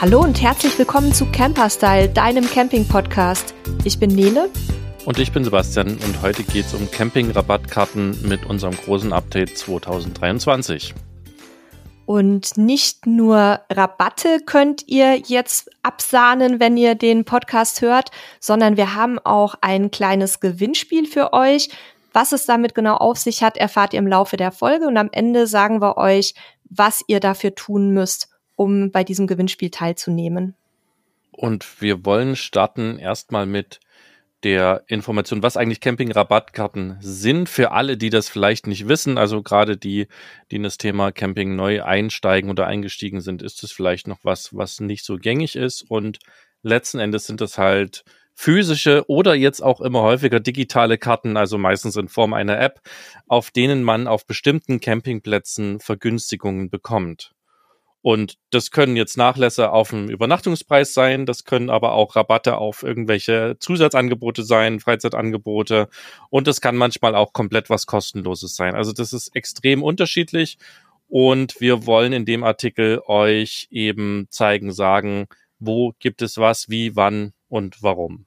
[0.00, 3.52] Hallo und herzlich willkommen zu Camperstyle, deinem Camping-Podcast.
[3.84, 4.48] Ich bin Nele.
[5.04, 10.94] Und ich bin Sebastian und heute geht es um Camping-Rabattkarten mit unserem großen Update 2023.
[12.06, 18.10] Und nicht nur Rabatte könnt ihr jetzt absahnen, wenn ihr den Podcast hört,
[18.40, 21.68] sondern wir haben auch ein kleines Gewinnspiel für euch.
[22.14, 25.10] Was es damit genau auf sich hat, erfahrt ihr im Laufe der Folge und am
[25.12, 26.32] Ende sagen wir euch,
[26.70, 30.54] was ihr dafür tun müsst, um bei diesem Gewinnspiel teilzunehmen.
[31.32, 33.80] Und wir wollen starten erstmal mit
[34.42, 39.16] der Information, was eigentlich Camping-Rabattkarten sind für alle, die das vielleicht nicht wissen.
[39.16, 40.08] Also gerade die,
[40.50, 44.54] die in das Thema Camping neu einsteigen oder eingestiegen sind, ist es vielleicht noch was,
[44.54, 45.80] was nicht so gängig ist.
[45.88, 46.18] Und
[46.62, 51.96] letzten Endes sind das halt physische oder jetzt auch immer häufiger digitale Karten, also meistens
[51.96, 52.82] in Form einer App,
[53.26, 57.32] auf denen man auf bestimmten Campingplätzen Vergünstigungen bekommt.
[58.02, 62.82] Und das können jetzt Nachlässe auf dem Übernachtungspreis sein, das können aber auch Rabatte auf
[62.82, 65.88] irgendwelche Zusatzangebote sein, Freizeitangebote
[66.30, 68.74] und das kann manchmal auch komplett was kostenloses sein.
[68.74, 70.56] Also das ist extrem unterschiedlich
[71.08, 75.26] und wir wollen in dem Artikel euch eben zeigen, sagen,
[75.58, 78.24] wo gibt es was, wie, wann und warum.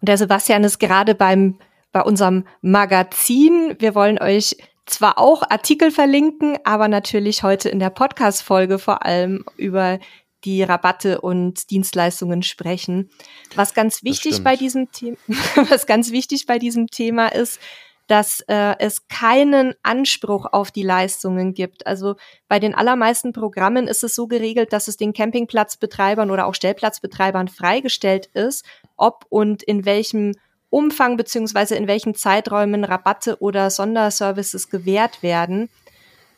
[0.00, 1.58] Und der Sebastian ist gerade beim
[1.96, 3.76] bei unserem Magazin.
[3.78, 9.44] Wir wollen euch zwar auch Artikel verlinken, aber natürlich heute in der Podcast-Folge vor allem
[9.56, 9.98] über
[10.44, 13.10] die Rabatte und Dienstleistungen sprechen.
[13.56, 15.16] Was ganz wichtig bei diesem Thema,
[15.70, 17.60] was ganz wichtig bei diesem Thema ist,
[18.06, 21.86] dass äh, es keinen Anspruch auf die Leistungen gibt.
[21.86, 22.14] Also
[22.48, 27.48] bei den allermeisten Programmen ist es so geregelt, dass es den Campingplatzbetreibern oder auch Stellplatzbetreibern
[27.48, 28.64] freigestellt ist,
[28.96, 30.34] ob und in welchem
[30.70, 35.68] Umfang beziehungsweise in welchen Zeiträumen Rabatte oder Sonderservices gewährt werden.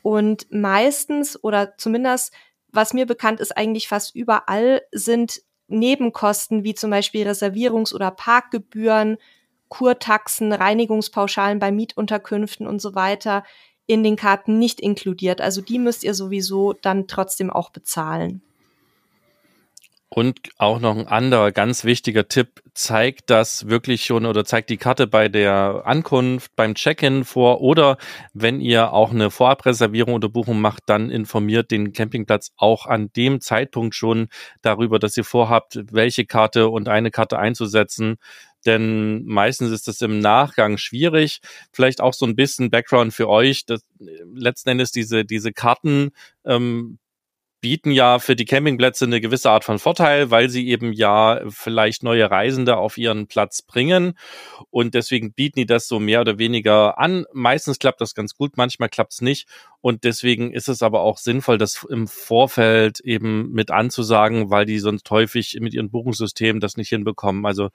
[0.03, 2.33] Und meistens oder zumindest,
[2.71, 9.19] was mir bekannt ist, eigentlich fast überall sind Nebenkosten wie zum Beispiel Reservierungs- oder Parkgebühren,
[9.69, 13.45] Kurtaxen, Reinigungspauschalen bei Mietunterkünften und so weiter
[13.87, 15.41] in den Karten nicht inkludiert.
[15.41, 18.43] Also die müsst ihr sowieso dann trotzdem auch bezahlen.
[20.11, 24.79] Und auch noch ein anderer ganz wichtiger Tipp, zeigt das wirklich schon oder zeigt die
[24.79, 27.99] Karte bei der Ankunft, beim Check-in vor oder
[28.33, 33.43] wenn ihr auch eine Vorabreservierung oder Buchung macht, dann informiert den Campingplatz auch an dem
[33.43, 34.29] Zeitpunkt schon
[34.63, 38.17] darüber, dass ihr vorhabt, welche Karte und eine Karte einzusetzen.
[38.65, 41.41] Denn meistens ist das im Nachgang schwierig.
[41.73, 43.67] Vielleicht auch so ein bisschen Background für euch.
[43.67, 43.83] dass
[44.35, 46.11] letzten Endes diese, diese Karten
[46.45, 46.99] ähm,
[47.61, 52.03] bieten ja für die Campingplätze eine gewisse Art von Vorteil, weil sie eben ja vielleicht
[52.03, 54.17] neue Reisende auf ihren Platz bringen
[54.71, 57.25] und deswegen bieten die das so mehr oder weniger an.
[57.33, 59.49] Meistens klappt das ganz gut, manchmal klappt es nicht
[59.81, 64.79] und deswegen ist es aber auch sinnvoll, das im Vorfeld eben mit anzusagen, weil die
[64.79, 67.45] sonst häufig mit ihren Buchungssystemen das nicht hinbekommen.
[67.45, 67.71] Also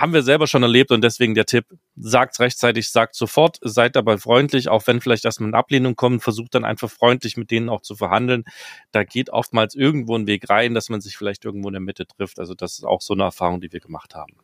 [0.00, 1.66] haben wir selber schon erlebt und deswegen der Tipp,
[1.96, 6.54] sagt rechtzeitig, sagt sofort, seid dabei freundlich, auch wenn vielleicht erstmal eine Ablehnung kommt, versucht
[6.54, 8.44] dann einfach freundlich mit denen auch zu verhandeln.
[8.90, 12.06] Da geht oftmals irgendwo ein Weg rein, dass man sich vielleicht irgendwo in der Mitte
[12.06, 12.38] trifft.
[12.38, 14.34] Also das ist auch so eine Erfahrung, die wir gemacht haben.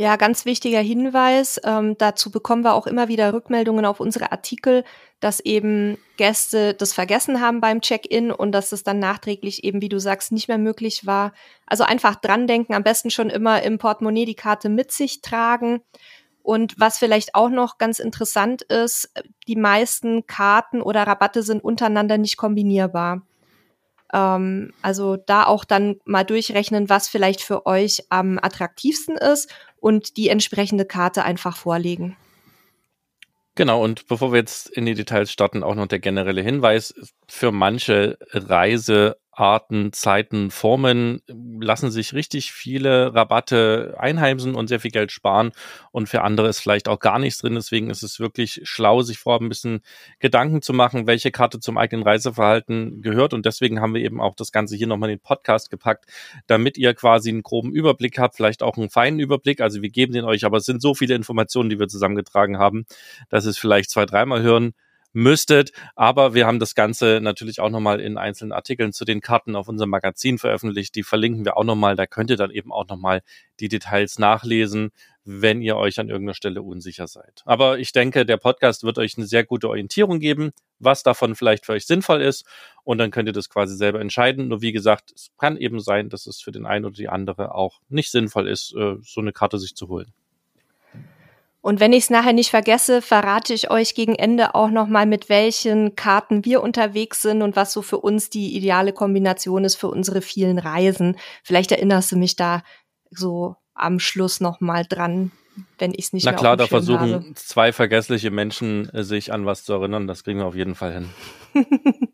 [0.00, 1.60] Ja, ganz wichtiger Hinweis.
[1.62, 4.82] Ähm, dazu bekommen wir auch immer wieder Rückmeldungen auf unsere Artikel,
[5.20, 9.90] dass eben Gäste das vergessen haben beim Check-in und dass es dann nachträglich eben, wie
[9.90, 11.34] du sagst, nicht mehr möglich war.
[11.66, 15.82] Also einfach dran denken, am besten schon immer im Portemonnaie die Karte mit sich tragen.
[16.42, 19.12] Und was vielleicht auch noch ganz interessant ist,
[19.48, 23.20] die meisten Karten oder Rabatte sind untereinander nicht kombinierbar.
[24.12, 30.16] Ähm, also da auch dann mal durchrechnen, was vielleicht für euch am attraktivsten ist und
[30.16, 32.16] die entsprechende Karte einfach vorlegen.
[33.56, 36.94] Genau, und bevor wir jetzt in die Details starten, auch noch der generelle Hinweis.
[37.28, 41.22] Für manche Reise Arten, Zeiten, Formen
[41.60, 45.52] lassen sich richtig viele Rabatte einheimsen und sehr viel Geld sparen.
[45.92, 47.54] Und für andere ist vielleicht auch gar nichts drin.
[47.54, 49.80] Deswegen ist es wirklich schlau, sich vorab ein bisschen
[50.18, 53.32] Gedanken zu machen, welche Karte zum eigenen Reiseverhalten gehört.
[53.32, 56.04] Und deswegen haben wir eben auch das Ganze hier nochmal in den Podcast gepackt,
[56.46, 59.62] damit ihr quasi einen groben Überblick habt, vielleicht auch einen feinen Überblick.
[59.62, 62.84] Also wir geben den euch, aber es sind so viele Informationen, die wir zusammengetragen haben,
[63.30, 64.74] dass es vielleicht zwei, dreimal hören
[65.12, 65.72] müsstet.
[65.96, 69.68] Aber wir haben das Ganze natürlich auch nochmal in einzelnen Artikeln zu den Karten auf
[69.68, 70.94] unserem Magazin veröffentlicht.
[70.94, 71.96] Die verlinken wir auch nochmal.
[71.96, 73.22] Da könnt ihr dann eben auch nochmal
[73.60, 74.90] die Details nachlesen,
[75.24, 77.42] wenn ihr euch an irgendeiner Stelle unsicher seid.
[77.44, 81.66] Aber ich denke, der Podcast wird euch eine sehr gute Orientierung geben, was davon vielleicht
[81.66, 82.46] für euch sinnvoll ist.
[82.84, 84.48] Und dann könnt ihr das quasi selber entscheiden.
[84.48, 87.54] Nur wie gesagt, es kann eben sein, dass es für den einen oder die andere
[87.54, 90.12] auch nicht sinnvoll ist, äh, so eine Karte sich zu holen.
[91.62, 95.28] Und wenn ich es nachher nicht vergesse, verrate ich euch gegen Ende auch nochmal, mit
[95.28, 99.88] welchen Karten wir unterwegs sind und was so für uns die ideale Kombination ist für
[99.88, 101.18] unsere vielen Reisen.
[101.42, 102.62] Vielleicht erinnerst du mich da
[103.10, 105.32] so am Schluss nochmal dran,
[105.78, 107.34] wenn ich es nicht Na klar, da versuchen habe.
[107.34, 110.06] zwei vergessliche Menschen äh, sich an was zu erinnern.
[110.06, 111.10] Das kriegen wir auf jeden Fall hin.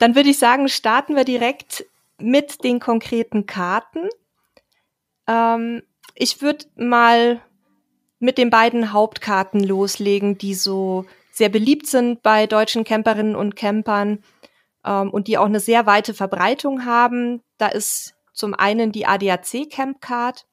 [0.00, 1.84] Dann würde ich sagen, starten wir direkt
[2.18, 4.08] mit den konkreten Karten.
[5.28, 5.82] Ähm,
[6.14, 7.40] ich würde mal
[8.20, 14.22] mit den beiden Hauptkarten loslegen, die so sehr beliebt sind bei deutschen Camperinnen und Campern
[14.84, 17.42] ähm, und die auch eine sehr weite Verbreitung haben.
[17.58, 20.46] Da ist zum einen die ADAC Camp Card.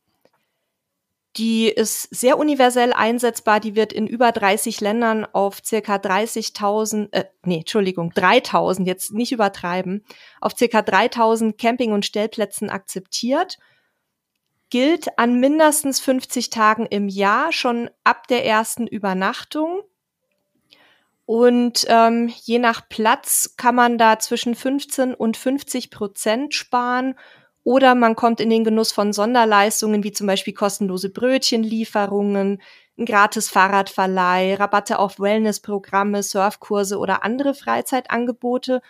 [1.36, 3.60] Die ist sehr universell einsetzbar.
[3.60, 9.32] Die wird in über 30 Ländern auf circa 30.000, äh, nee, Entschuldigung, 3.000, jetzt nicht
[9.32, 10.04] übertreiben,
[10.42, 13.58] auf circa 3.000 Camping- und Stellplätzen akzeptiert.
[14.70, 19.82] Gilt an mindestens 50 Tagen im Jahr, schon ab der ersten Übernachtung.
[21.26, 27.16] Und ähm, je nach Platz kann man da zwischen 15 und 50 Prozent sparen
[27.68, 32.62] oder man kommt in den Genuss von Sonderleistungen wie zum Beispiel kostenlose Brötchenlieferungen,
[32.98, 38.82] ein gratis Fahrradverleih, Rabatte auf Wellnessprogramme, Surfkurse oder andere Freizeitangebote.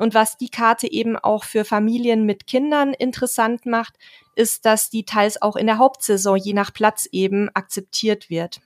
[0.00, 3.98] Und was die Karte eben auch für Familien mit Kindern interessant macht,
[4.34, 8.62] ist, dass die teils auch in der Hauptsaison je nach Platz eben akzeptiert wird.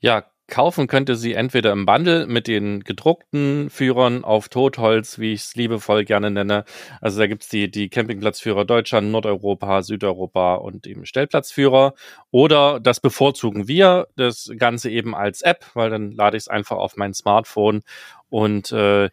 [0.00, 5.40] Ja, Kaufen könnte sie entweder im Bundle mit den gedruckten Führern auf Totholz, wie ich
[5.40, 6.64] es liebevoll gerne nenne.
[7.00, 11.94] Also da gibt's die, die Campingplatzführer Deutschland, Nordeuropa, Südeuropa und eben Stellplatzführer.
[12.30, 16.76] Oder das bevorzugen wir, das Ganze eben als App, weil dann lade ich es einfach
[16.76, 17.82] auf mein Smartphone
[18.28, 19.10] und äh,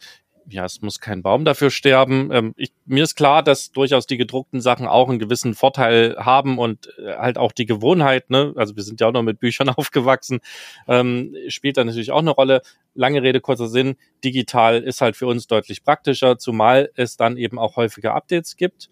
[0.51, 2.30] ja, es muss kein Baum dafür sterben.
[2.31, 6.57] Ähm, ich, mir ist klar, dass durchaus die gedruckten Sachen auch einen gewissen Vorteil haben
[6.57, 9.69] und äh, halt auch die Gewohnheit, ne, also wir sind ja auch noch mit Büchern
[9.75, 10.39] aufgewachsen,
[10.88, 12.62] ähm, spielt da natürlich auch eine Rolle.
[12.94, 17.57] Lange Rede, kurzer Sinn, digital ist halt für uns deutlich praktischer, zumal es dann eben
[17.57, 18.89] auch häufiger Updates gibt.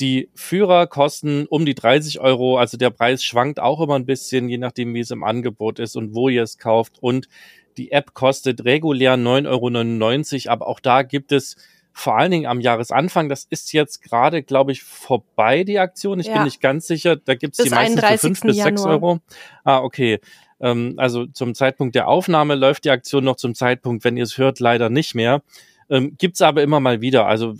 [0.00, 4.48] Die Führer kosten um die 30 Euro, also der Preis schwankt auch immer ein bisschen,
[4.48, 6.98] je nachdem, wie es im Angebot ist und wo ihr es kauft.
[7.02, 7.28] Und
[7.76, 11.56] die App kostet regulär 9,99 Euro, aber auch da gibt es
[11.92, 16.20] vor allen Dingen am Jahresanfang, das ist jetzt gerade, glaube ich, vorbei, die Aktion.
[16.20, 16.34] Ich Ja.
[16.34, 17.16] bin nicht ganz sicher.
[17.16, 18.20] Da gibt es die meistens für 31.
[18.20, 18.86] 5 bis 6 Januar.
[18.92, 19.18] Euro.
[19.64, 20.20] Ah, okay.
[20.60, 24.38] Ähm, also zum Zeitpunkt der Aufnahme läuft die Aktion noch zum Zeitpunkt, wenn ihr es
[24.38, 25.42] hört, leider nicht mehr.
[25.90, 27.26] Ähm, gibt's aber immer mal wieder.
[27.26, 27.54] Also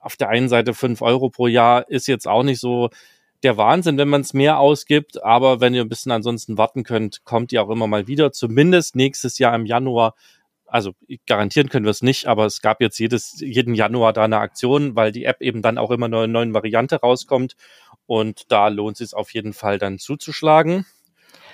[0.00, 2.88] auf der einen Seite 5 Euro pro Jahr ist jetzt auch nicht so
[3.42, 5.22] der Wahnsinn, wenn man es mehr ausgibt.
[5.22, 8.32] Aber wenn ihr ein bisschen ansonsten warten könnt, kommt ihr auch immer mal wieder.
[8.32, 10.14] Zumindest nächstes Jahr im Januar.
[10.66, 10.92] Also
[11.26, 14.96] garantieren können wir es nicht, aber es gab jetzt jedes, jeden Januar da eine Aktion,
[14.96, 17.56] weil die App eben dann auch immer eine neue Variante rauskommt.
[18.06, 20.86] Und da lohnt es sich auf jeden Fall dann zuzuschlagen.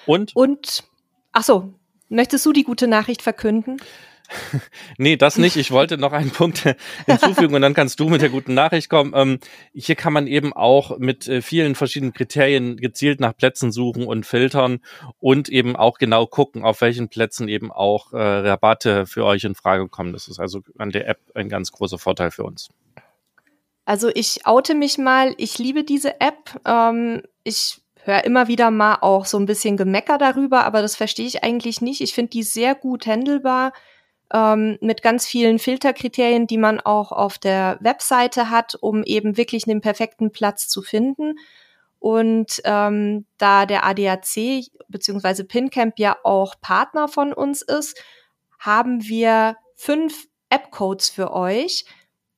[0.07, 0.85] Und Und,
[1.33, 1.75] ach so,
[2.09, 3.79] möchtest du die gute Nachricht verkünden?
[4.99, 5.57] Nee, das nicht.
[5.57, 6.65] Ich wollte noch einen Punkt
[7.07, 9.13] hinzufügen und dann kannst du mit der guten Nachricht kommen.
[9.15, 9.39] Ähm,
[9.73, 14.27] hier kann man eben auch mit äh, vielen verschiedenen Kriterien gezielt nach Plätzen suchen und
[14.27, 14.81] filtern
[15.19, 19.55] und eben auch genau gucken, auf welchen Plätzen eben auch äh, Rabatte für euch in
[19.55, 20.13] Frage kommen.
[20.13, 22.69] Das ist also an der App ein ganz großer Vorteil für uns.
[23.85, 26.61] Also ich oute mich mal, ich liebe diese App.
[26.67, 31.27] Ähm, ich höre immer wieder mal auch so ein bisschen Gemecker darüber, aber das verstehe
[31.27, 32.01] ich eigentlich nicht.
[32.01, 33.73] Ich finde die sehr gut handelbar
[34.33, 39.65] ähm, mit ganz vielen Filterkriterien, die man auch auf der Webseite hat, um eben wirklich
[39.65, 41.35] den perfekten Platz zu finden.
[41.99, 45.45] Und ähm, da der ADAC bzw.
[45.45, 48.01] PinCamp ja auch Partner von uns ist,
[48.59, 51.85] haben wir fünf App-Codes für euch,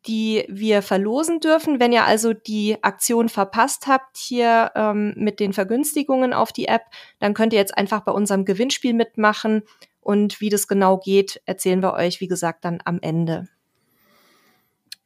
[0.07, 1.79] die wir verlosen dürfen.
[1.79, 6.85] Wenn ihr also die Aktion verpasst habt hier ähm, mit den Vergünstigungen auf die App,
[7.19, 9.63] dann könnt ihr jetzt einfach bei unserem Gewinnspiel mitmachen.
[10.11, 13.47] Und wie das genau geht, erzählen wir euch, wie gesagt, dann am Ende.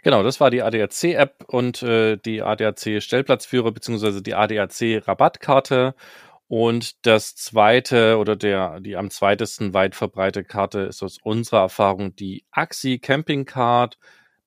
[0.02, 5.94] Genau, das war die ADAC-App und äh, die ADAC-Stellplatzführer beziehungsweise die ADAC-Rabattkarte.
[6.48, 12.16] Und das zweite oder der, die am zweitesten weit verbreitete Karte ist aus unserer Erfahrung
[12.16, 13.98] die Axi Camping Card.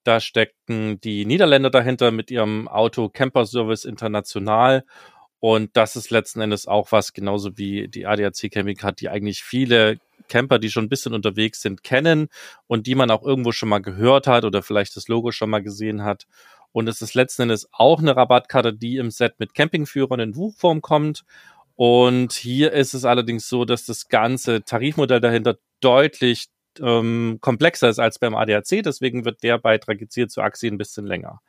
[0.04, 4.86] Da steckten die Niederländer dahinter mit ihrem Auto Camper Service International.
[5.40, 9.44] Und das ist letzten Endes auch was, genauso wie die ADAC Camping Card, die eigentlich
[9.44, 12.28] viele Camper, die schon ein bisschen unterwegs sind, kennen
[12.68, 15.64] und die man auch irgendwo schon mal gehört hat oder vielleicht das Logo schon mal
[15.64, 16.28] gesehen hat.
[16.72, 20.82] Und es ist letzten Endes auch eine Rabattkarte, die im Set mit Campingführern in Buchform
[20.82, 21.24] kommt.
[21.76, 26.48] Und hier ist es allerdings so, dass das ganze Tarifmodell dahinter deutlich
[26.80, 28.84] ähm, komplexer ist als beim ADAC.
[28.84, 31.42] Deswegen wird der Beitrag jetzt hier zu Axi ein bisschen länger.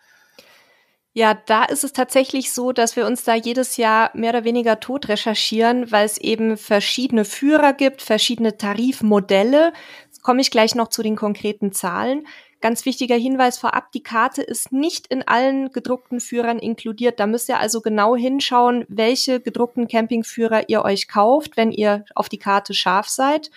[1.18, 4.78] Ja, da ist es tatsächlich so, dass wir uns da jedes Jahr mehr oder weniger
[4.78, 9.72] tot recherchieren, weil es eben verschiedene Führer gibt, verschiedene Tarifmodelle.
[10.04, 12.24] Jetzt komme ich gleich noch zu den konkreten Zahlen.
[12.60, 17.18] Ganz wichtiger Hinweis vorab, die Karte ist nicht in allen gedruckten Führern inkludiert.
[17.18, 22.28] Da müsst ihr also genau hinschauen, welche gedruckten Campingführer ihr euch kauft, wenn ihr auf
[22.28, 23.50] die Karte scharf seid.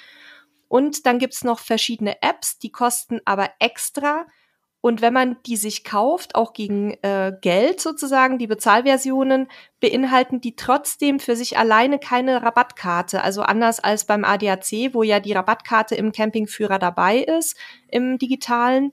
[0.68, 4.26] Und dann gibt's noch verschiedene Apps, die kosten aber extra.
[4.82, 9.48] Und wenn man die sich kauft, auch gegen äh, Geld sozusagen, die Bezahlversionen,
[9.80, 13.22] beinhalten die trotzdem für sich alleine keine Rabattkarte.
[13.22, 17.56] Also anders als beim ADAC, wo ja die Rabattkarte im Campingführer dabei ist,
[17.90, 18.92] im digitalen.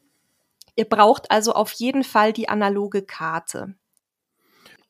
[0.77, 3.75] Ihr braucht also auf jeden Fall die analoge Karte.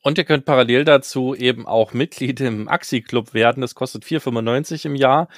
[0.01, 3.61] Und ihr könnt parallel dazu eben auch Mitglied im Axi-Club werden.
[3.61, 5.29] Das kostet 4,95 im Jahr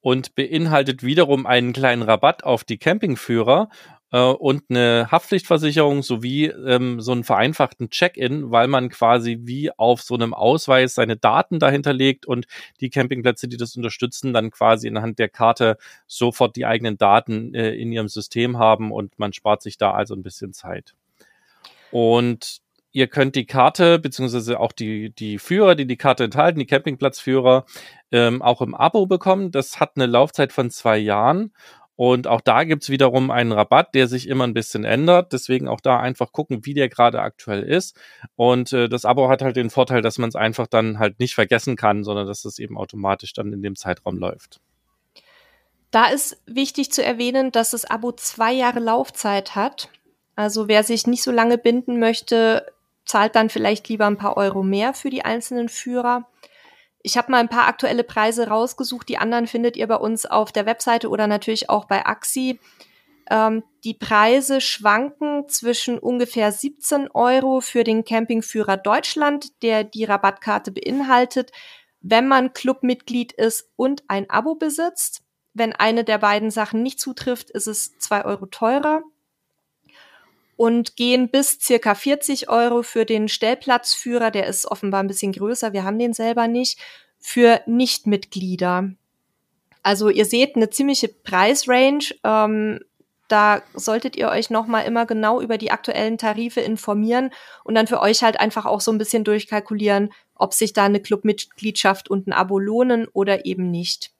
[0.00, 3.68] und beinhaltet wiederum einen kleinen Rabatt auf die Campingführer
[4.12, 10.02] äh, und eine Haftpflichtversicherung sowie ähm, so einen vereinfachten Check-in, weil man quasi wie auf
[10.02, 12.46] so einem Ausweis seine Daten dahinter legt und
[12.80, 17.72] die Campingplätze, die das unterstützen, dann quasi anhand der Karte sofort die eigenen Daten äh,
[17.74, 20.94] in ihrem System haben und man spart sich da also ein bisschen Zeit.
[21.90, 22.60] Und
[22.92, 27.66] ihr könnt die Karte, beziehungsweise auch die, die Führer, die die Karte enthalten, die Campingplatzführer,
[28.12, 29.50] ähm, auch im Abo bekommen.
[29.50, 31.52] Das hat eine Laufzeit von zwei Jahren
[31.96, 35.32] und auch da gibt's wiederum einen Rabatt, der sich immer ein bisschen ändert.
[35.32, 37.98] Deswegen auch da einfach gucken, wie der gerade aktuell ist.
[38.36, 41.34] Und äh, das Abo hat halt den Vorteil, dass man es einfach dann halt nicht
[41.34, 44.60] vergessen kann, sondern dass es eben automatisch dann in dem Zeitraum läuft.
[45.90, 49.88] Da ist wichtig zu erwähnen, dass das Abo zwei Jahre Laufzeit hat.
[50.34, 52.66] Also wer sich nicht so lange binden möchte,
[53.06, 56.28] zahlt dann vielleicht lieber ein paar Euro mehr für die einzelnen Führer.
[57.06, 59.08] Ich habe mal ein paar aktuelle Preise rausgesucht.
[59.08, 62.58] Die anderen findet ihr bei uns auf der Webseite oder natürlich auch bei Axi.
[63.30, 70.72] Ähm, die Preise schwanken zwischen ungefähr 17 Euro für den Campingführer Deutschland, der die Rabattkarte
[70.72, 71.52] beinhaltet,
[72.00, 75.22] wenn man Clubmitglied ist und ein Abo besitzt.
[75.54, 79.04] Wenn eine der beiden Sachen nicht zutrifft, ist es zwei Euro teurer
[80.56, 85.72] und gehen bis circa 40 Euro für den Stellplatzführer, der ist offenbar ein bisschen größer,
[85.72, 86.78] wir haben den selber nicht,
[87.18, 88.90] für Nichtmitglieder.
[89.82, 92.14] Also ihr seht eine ziemliche Preisrange.
[92.24, 92.80] Ähm,
[93.28, 97.30] da solltet ihr euch nochmal immer genau über die aktuellen Tarife informieren
[97.64, 101.00] und dann für euch halt einfach auch so ein bisschen durchkalkulieren, ob sich da eine
[101.00, 104.12] Clubmitgliedschaft und ein Abo lohnen oder eben nicht.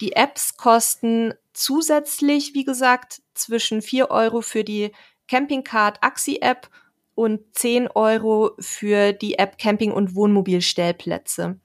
[0.00, 4.92] Die Apps kosten zusätzlich, wie gesagt, zwischen 4 Euro für die
[5.28, 6.68] Campingcard Axi App
[7.14, 11.58] und 10 Euro für die App Camping- und Wohnmobilstellplätze.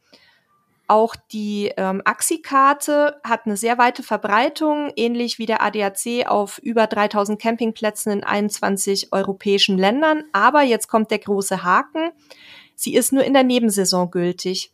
[0.90, 6.88] Auch die ähm, Axi-Karte hat eine sehr weite Verbreitung, ähnlich wie der ADAC auf über
[6.88, 10.24] 3000 Campingplätzen in 21 europäischen Ländern.
[10.34, 12.10] Aber jetzt kommt der große Haken.
[12.74, 14.72] Sie ist nur in der Nebensaison gültig.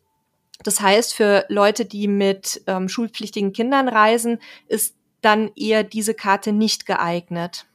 [0.64, 4.40] Das heißt, für Leute, die mit ähm, schulpflichtigen Kindern reisen,
[4.70, 7.66] ist dann eher diese Karte nicht geeignet.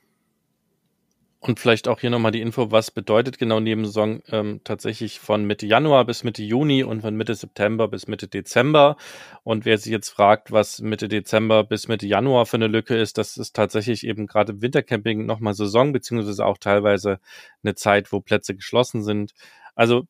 [1.42, 5.66] Und vielleicht auch hier nochmal die Info, was bedeutet genau Nebensaison ähm, tatsächlich von Mitte
[5.66, 8.96] Januar bis Mitte Juni und von Mitte September bis Mitte Dezember.
[9.42, 13.16] Und wer sich jetzt fragt, was Mitte Dezember bis Mitte Januar für eine Lücke ist,
[13.16, 17.20] das ist tatsächlich eben gerade im Wintercamping nochmal Saison, beziehungsweise auch teilweise
[17.62, 19.32] eine Zeit, wo Plätze geschlossen sind.
[19.74, 20.06] Also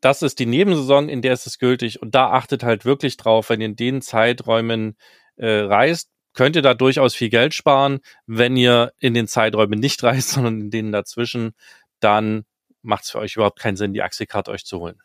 [0.00, 2.02] das ist die Nebensaison, in der ist es gültig.
[2.02, 4.96] Und da achtet halt wirklich drauf, wenn ihr in den Zeiträumen
[5.36, 8.00] äh, reist, könnt ihr da durchaus viel Geld sparen.
[8.26, 11.54] Wenn ihr in den Zeiträumen nicht reist, sondern in denen dazwischen,
[11.98, 12.44] dann
[12.82, 15.00] macht es für euch überhaupt keinen Sinn, die Axicard euch zu holen.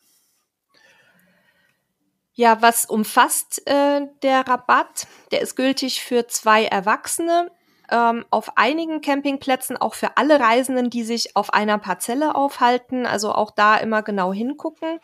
[2.33, 5.07] Ja, was umfasst äh, der Rabatt?
[5.31, 7.51] Der ist gültig für zwei Erwachsene.
[7.89, 13.05] Ähm, auf einigen Campingplätzen auch für alle Reisenden, die sich auf einer Parzelle aufhalten.
[13.05, 14.99] Also auch da immer genau hingucken.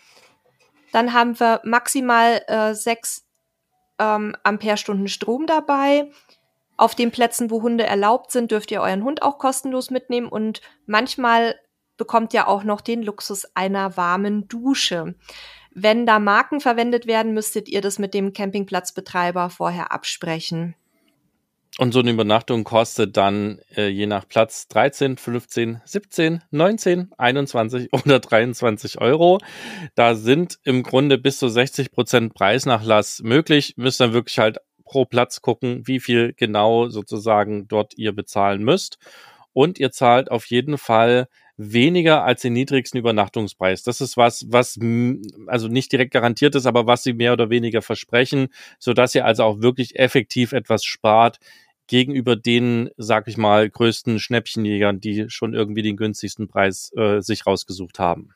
[0.94, 3.27] Dann haben wir maximal äh, sechs
[4.00, 6.12] ähm, Amperestunden Strom dabei.
[6.78, 10.62] Auf den Plätzen, wo Hunde erlaubt sind, dürft ihr euren Hund auch kostenlos mitnehmen und
[10.86, 11.56] manchmal
[11.98, 15.16] bekommt ihr auch noch den Luxus einer warmen Dusche.
[15.72, 20.76] Wenn da Marken verwendet werden, müsstet ihr das mit dem Campingplatzbetreiber vorher absprechen.
[21.80, 27.94] Und so eine Übernachtung kostet dann äh, je nach Platz 13, 15, 17, 19, 21
[27.94, 29.40] oder 23 Euro.
[29.94, 33.76] Da sind im Grunde bis zu 60 Prozent Preisnachlass möglich.
[33.78, 38.98] Müsst dann wirklich halt pro Platz gucken, wie viel genau sozusagen dort ihr bezahlen müsst.
[39.54, 43.84] Und ihr zahlt auf jeden Fall weniger als den niedrigsten Übernachtungspreis.
[43.84, 44.80] Das ist was, was
[45.48, 49.26] also nicht direkt garantiert ist, aber was sie mehr oder weniger versprechen, so dass ihr
[49.26, 51.40] also auch wirklich effektiv etwas spart
[51.88, 57.46] gegenüber den, sag ich mal, größten Schnäppchenjägern, die schon irgendwie den günstigsten Preis äh, sich
[57.46, 58.34] rausgesucht haben.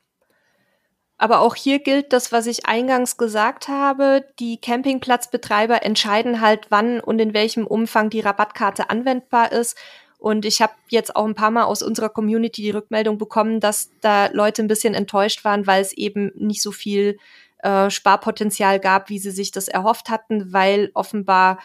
[1.17, 4.25] Aber auch hier gilt das, was ich eingangs gesagt habe.
[4.39, 9.77] Die Campingplatzbetreiber entscheiden halt, wann und in welchem Umfang die Rabattkarte anwendbar ist.
[10.17, 13.91] Und ich habe jetzt auch ein paar Mal aus unserer Community die Rückmeldung bekommen, dass
[14.01, 17.19] da Leute ein bisschen enttäuscht waren, weil es eben nicht so viel
[17.59, 21.59] äh, Sparpotenzial gab, wie sie sich das erhofft hatten, weil offenbar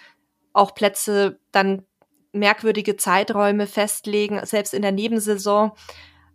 [0.56, 1.84] auch Plätze dann
[2.32, 5.72] merkwürdige Zeiträume festlegen, selbst in der Nebensaison.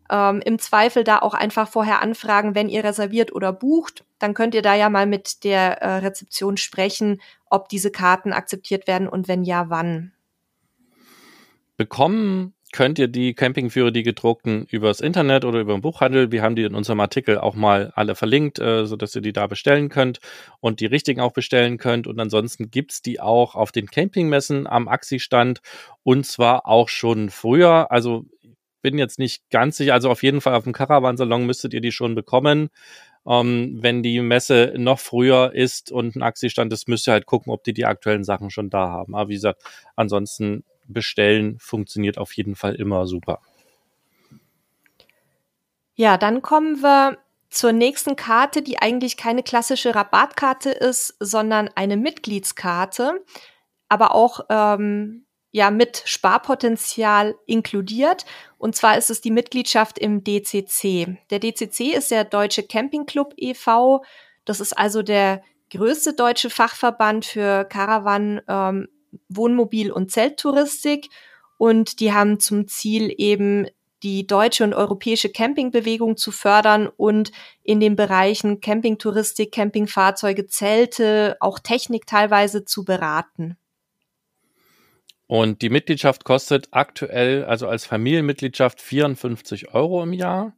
[0.09, 4.03] Ähm, Im Zweifel da auch einfach vorher anfragen, wenn ihr reserviert oder bucht.
[4.19, 8.87] Dann könnt ihr da ja mal mit der äh, Rezeption sprechen, ob diese Karten akzeptiert
[8.87, 10.11] werden und wenn ja, wann.
[11.77, 16.31] Bekommen könnt ihr die Campingführer, die gedruckten, übers Internet oder über den Buchhandel.
[16.31, 19.47] Wir haben die in unserem Artikel auch mal alle verlinkt, äh, sodass ihr die da
[19.47, 20.19] bestellen könnt
[20.59, 22.07] und die richtigen auch bestellen könnt.
[22.07, 25.61] Und ansonsten gibt's die auch auf den Campingmessen am Axi-Stand
[26.03, 27.91] und zwar auch schon früher.
[27.91, 28.25] Also
[28.81, 29.93] bin jetzt nicht ganz sicher.
[29.93, 32.69] Also auf jeden Fall auf dem Caravansalon müsstet ihr die schon bekommen.
[33.27, 37.53] Ähm, wenn die Messe noch früher ist und ein Axi-Stand ist, müsst ihr halt gucken,
[37.53, 39.15] ob die die aktuellen Sachen schon da haben.
[39.15, 39.61] Aber wie gesagt,
[39.95, 43.41] ansonsten bestellen funktioniert auf jeden Fall immer super.
[45.95, 47.17] Ja, dann kommen wir
[47.49, 53.23] zur nächsten Karte, die eigentlich keine klassische Rabattkarte ist, sondern eine Mitgliedskarte,
[53.89, 58.25] aber auch ähm, ja mit Sparpotenzial inkludiert.
[58.57, 61.17] Und zwar ist es die Mitgliedschaft im DCC.
[61.29, 64.03] Der DCC ist der Deutsche Campingclub e.V.
[64.45, 68.87] Das ist also der größte deutsche Fachverband für Caravan, ähm,
[69.29, 71.09] Wohnmobil- und Zelttouristik.
[71.57, 73.67] Und die haben zum Ziel eben
[74.03, 77.31] die deutsche und europäische Campingbewegung zu fördern und
[77.63, 83.57] in den Bereichen Campingtouristik, Campingfahrzeuge, Zelte, auch Technik teilweise zu beraten.
[85.27, 90.57] Und die Mitgliedschaft kostet aktuell, also als Familienmitgliedschaft, 54 Euro im Jahr.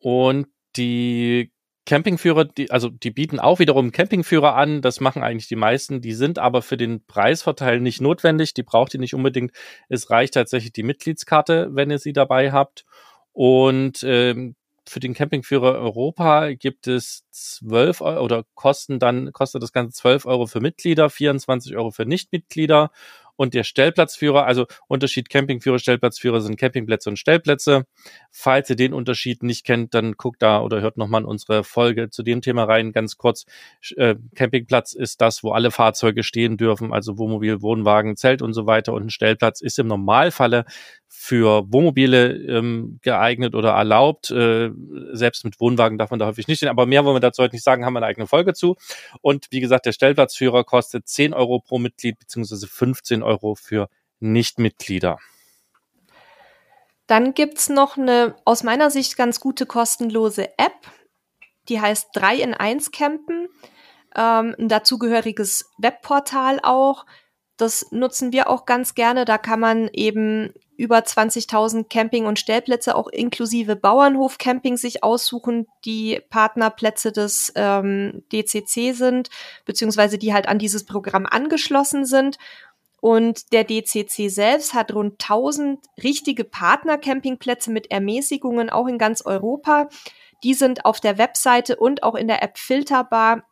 [0.00, 1.52] Und die
[1.84, 6.12] Campingführer, die, also die bieten auch wiederum Campingführer an, das machen eigentlich die meisten, die
[6.12, 9.52] sind aber für den Preisvorteil nicht notwendig, die braucht ihr nicht unbedingt.
[9.88, 12.84] Es reicht tatsächlich die Mitgliedskarte, wenn ihr sie dabei habt.
[13.32, 14.54] Und ähm,
[14.86, 20.26] für den Campingführer Europa gibt es 12 Euro oder kosten dann, kostet das Ganze 12
[20.26, 22.90] Euro für Mitglieder, 24 Euro für Nichtmitglieder
[23.42, 27.86] und der Stellplatzführer, also Unterschied Campingführer, Stellplatzführer sind Campingplätze und Stellplätze.
[28.30, 32.08] Falls ihr den Unterschied nicht kennt, dann guckt da oder hört nochmal in unsere Folge
[32.08, 32.92] zu dem Thema rein.
[32.92, 33.44] Ganz kurz,
[33.96, 38.66] äh, Campingplatz ist das, wo alle Fahrzeuge stehen dürfen, also Wohnmobil, Wohnwagen, Zelt und so
[38.66, 38.92] weiter.
[38.92, 40.64] Und ein Stellplatz ist im Normalfalle
[41.14, 44.30] für Wohnmobile ähm, geeignet oder erlaubt.
[44.30, 44.70] Äh,
[45.12, 46.70] selbst mit Wohnwagen darf man da häufig nicht stehen.
[46.70, 48.76] Aber mehr wollen wir dazu heute nicht sagen, haben wir eine eigene Folge zu.
[49.20, 53.88] Und wie gesagt, der Stellplatzführer kostet 10 Euro pro Mitglied beziehungsweise 15 Euro für
[54.20, 55.18] Nichtmitglieder.
[57.06, 60.90] Dann gibt's noch eine aus meiner Sicht ganz gute kostenlose App.
[61.68, 63.48] Die heißt 3 in 1 Campen.
[64.16, 67.04] Ähm, ein dazugehöriges Webportal auch.
[67.56, 69.24] Das nutzen wir auch ganz gerne.
[69.24, 76.20] Da kann man eben über 20.000 Camping- und Stellplätze, auch inklusive Bauernhof-Camping, sich aussuchen, die
[76.30, 79.28] Partnerplätze des ähm, DCC sind,
[79.64, 82.38] beziehungsweise die halt an dieses Programm angeschlossen sind.
[83.02, 89.88] Und der DCC selbst hat rund 1000 richtige Partner-Campingplätze mit Ermäßigungen, auch in ganz Europa.
[90.44, 93.42] Die sind auf der Webseite und auch in der App filterbar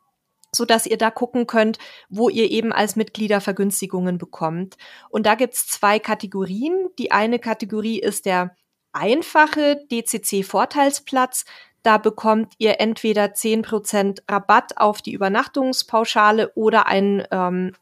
[0.53, 4.77] so dass ihr da gucken könnt, wo ihr eben als Mitglieder Vergünstigungen bekommt.
[5.09, 6.89] Und da gibt's zwei Kategorien.
[6.99, 8.57] Die eine Kategorie ist der
[8.93, 11.45] einfache DCC-Vorteilsplatz.
[11.85, 17.73] Da bekommt ihr entweder zehn Prozent Rabatt auf die Übernachtungspauschale oder einen ähm,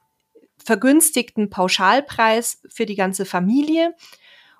[0.64, 3.94] vergünstigten Pauschalpreis für die ganze Familie.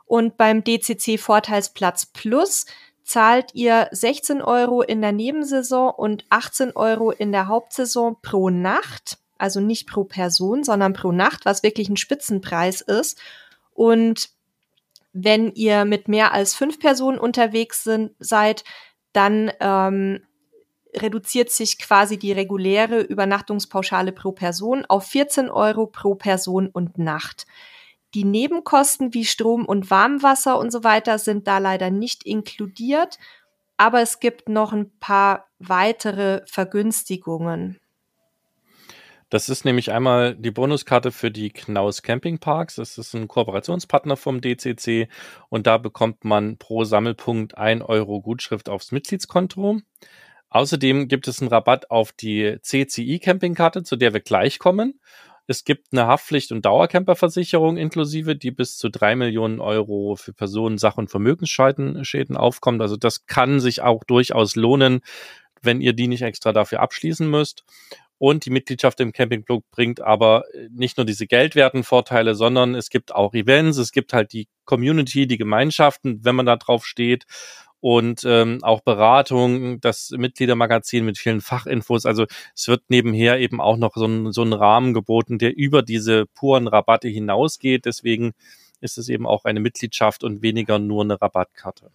[0.07, 2.67] Und beim DCC Vorteilsplatz Plus
[3.05, 9.19] zahlt ihr 16 Euro in der Nebensaison und 18 Euro in der Hauptsaison pro Nacht.
[9.39, 13.21] Also nicht pro Person, sondern pro Nacht, was wirklich ein Spitzenpreis ist.
[13.73, 14.31] Und
[15.13, 18.65] wenn ihr mit mehr als fünf Personen unterwegs sind, seid,
[19.13, 20.21] dann ähm,
[21.03, 27.47] reduziert sich quasi die reguläre Übernachtungspauschale pro Person auf 14 Euro pro Person und Nacht.
[28.15, 33.19] Die Nebenkosten wie Strom und Warmwasser und so weiter sind da leider nicht inkludiert,
[33.77, 37.79] aber es gibt noch ein paar weitere Vergünstigungen.
[39.31, 42.77] Das ist nämlich einmal die Bonuskarte für die Knaus Campingparks.
[42.77, 45.09] Das ist ein Kooperationspartner vom DCC
[45.51, 49.81] und da bekommt man pro Sammelpunkt ein Euro Gutschrift aufs Mitgliedskonto.
[50.51, 55.01] Außerdem gibt es einen Rabatt auf die CCI Campingkarte, zu der wir gleich kommen.
[55.47, 60.77] Es gibt eine Haftpflicht- und Dauercamperversicherung inklusive, die bis zu drei Millionen Euro für Personen,
[60.77, 62.83] Sach- und Vermögensschäden Schäden aufkommt.
[62.83, 65.01] Also das kann sich auch durchaus lohnen,
[65.63, 67.65] wenn ihr die nicht extra dafür abschließen müsst.
[68.19, 73.15] Und die Mitgliedschaft im Campingclub bringt aber nicht nur diese geldwerten Vorteile, sondern es gibt
[73.15, 77.25] auch Events, es gibt halt die Community, die Gemeinschaften, wenn man da drauf steht
[77.81, 82.07] und ähm, auch Beratung, das Mitgliedermagazin mit vielen Fachinfos.
[82.07, 85.83] Also es wird nebenher eben auch noch so ein, so ein Rahmen geboten, der über
[85.83, 87.85] diese puren Rabatte hinausgeht.
[87.85, 88.33] Deswegen
[88.81, 91.91] ist es eben auch eine Mitgliedschaft und weniger nur eine Rabattkarte.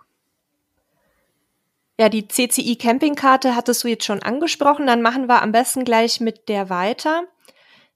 [1.99, 4.87] Ja, die CCI Campingkarte hattest du jetzt schon angesprochen.
[4.87, 7.23] Dann machen wir am besten gleich mit der weiter.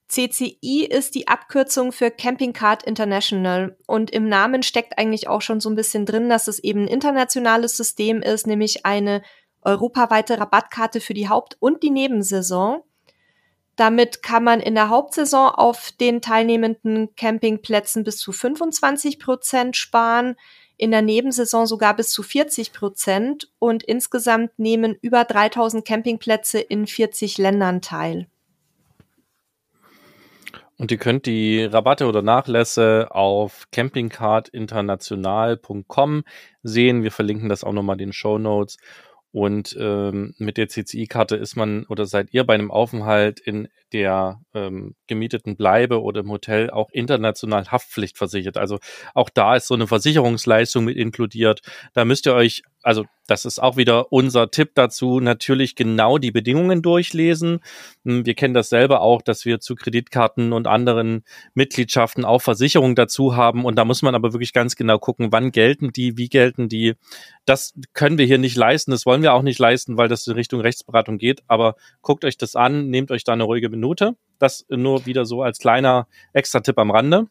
[0.08, 5.60] CCI ist die Abkürzung für Camping Card International und im Namen steckt eigentlich auch schon
[5.60, 9.22] so ein bisschen drin, dass es eben ein internationales System ist, nämlich eine
[9.62, 12.82] europaweite Rabattkarte für die Haupt- und die Nebensaison.
[13.76, 20.36] Damit kann man in der Hauptsaison auf den teilnehmenden Campingplätzen bis zu 25 Prozent sparen
[20.78, 26.86] in der Nebensaison sogar bis zu 40 Prozent und insgesamt nehmen über 3000 Campingplätze in
[26.86, 28.26] 40 Ländern teil.
[30.78, 36.22] Und ihr könnt die Rabatte oder Nachlässe auf campingcardinternational.com
[36.62, 37.02] sehen.
[37.02, 38.76] Wir verlinken das auch nochmal in den Show Notes.
[39.30, 44.40] Und ähm, mit der CCI-Karte ist man oder seid ihr bei einem Aufenthalt in der
[44.54, 48.56] ähm, gemieteten Bleibe oder im Hotel auch international Haftpflicht versichert.
[48.56, 48.78] Also
[49.14, 51.60] auch da ist so eine Versicherungsleistung mit inkludiert.
[51.92, 56.30] Da müsst ihr euch also das ist auch wieder unser Tipp dazu, natürlich genau die
[56.30, 57.60] Bedingungen durchlesen.
[58.06, 61.22] Hm, wir kennen das selber auch, dass wir zu Kreditkarten und anderen
[61.52, 63.66] Mitgliedschaften auch Versicherungen dazu haben.
[63.66, 66.94] Und da muss man aber wirklich ganz genau gucken, wann gelten die, wie gelten die.
[67.44, 70.32] Das können wir hier nicht leisten, das wollen wir auch nicht leisten, weil das in
[70.32, 71.42] Richtung Rechtsberatung geht.
[71.46, 74.16] Aber guckt euch das an, nehmt euch da eine ruhige Minute.
[74.38, 77.26] Das nur wieder so als kleiner Extra-Tipp am Rande.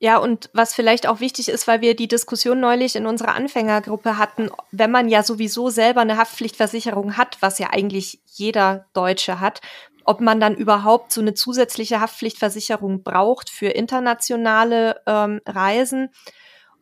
[0.00, 4.16] Ja, und was vielleicht auch wichtig ist, weil wir die Diskussion neulich in unserer Anfängergruppe
[4.16, 9.60] hatten, wenn man ja sowieso selber eine Haftpflichtversicherung hat, was ja eigentlich jeder Deutsche hat,
[10.04, 16.10] ob man dann überhaupt so eine zusätzliche Haftpflichtversicherung braucht für internationale ähm, Reisen.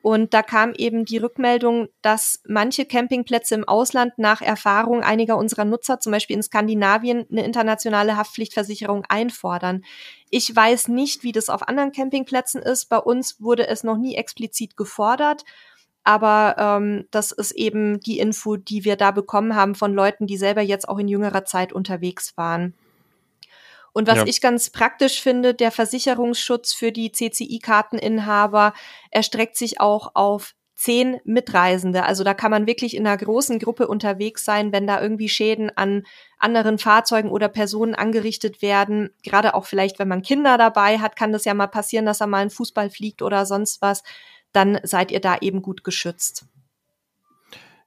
[0.07, 5.64] Und da kam eben die Rückmeldung, dass manche Campingplätze im Ausland nach Erfahrung einiger unserer
[5.64, 9.83] Nutzer, zum Beispiel in Skandinavien, eine internationale Haftpflichtversicherung einfordern.
[10.31, 12.85] Ich weiß nicht, wie das auf anderen Campingplätzen ist.
[12.85, 15.42] Bei uns wurde es noch nie explizit gefordert.
[16.05, 20.37] Aber ähm, das ist eben die Info, die wir da bekommen haben von Leuten, die
[20.37, 22.75] selber jetzt auch in jüngerer Zeit unterwegs waren.
[23.96, 24.26] Und was ja.
[24.26, 28.74] ich ganz praktisch finde, der Versicherungsschutz für die CCI-Karteninhaber
[29.11, 32.04] erstreckt sich auch auf zehn Mitreisende.
[32.04, 35.74] Also da kann man wirklich in einer großen Gruppe unterwegs sein, wenn da irgendwie Schäden
[35.74, 36.04] an
[36.38, 39.14] anderen Fahrzeugen oder Personen angerichtet werden.
[39.22, 42.26] Gerade auch vielleicht, wenn man Kinder dabei hat, kann das ja mal passieren, dass da
[42.26, 44.02] mal ein Fußball fliegt oder sonst was.
[44.52, 46.44] Dann seid ihr da eben gut geschützt.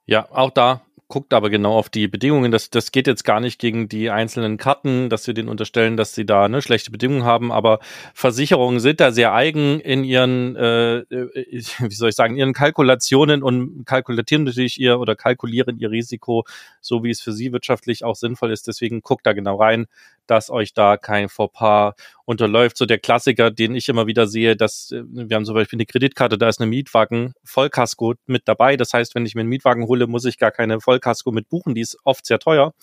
[0.08, 2.52] Ja, auch da guckt aber genau auf die Bedingungen.
[2.52, 6.14] Das, das geht jetzt gar nicht gegen die einzelnen Karten, dass wir denen unterstellen, dass
[6.14, 7.80] sie da ne, schlechte Bedingungen haben, aber
[8.14, 13.86] Versicherungen sind da sehr eigen in ihren, äh, wie soll ich sagen, ihren Kalkulationen und
[13.86, 16.46] kalkulieren natürlich ihr oder kalkulieren ihr Risiko,
[16.80, 18.68] so wie es für sie wirtschaftlich auch sinnvoll ist.
[18.68, 19.88] Deswegen guckt da genau rein,
[20.30, 21.94] dass euch da kein Fauxpas
[22.26, 22.78] unterläuft.
[22.78, 25.86] So der Klassiker, den ich immer wieder sehe, dass äh, wir haben zum Beispiel eine
[25.86, 28.78] Kreditkarte, da ist eine Mietwagen Vollkasko mit dabei.
[28.78, 31.76] Das heißt, wenn ich mir einen Mietwagen hole, muss ich gar keine Vollkasko mit buchen.
[31.76, 32.74] Die ist oft sehr teuer.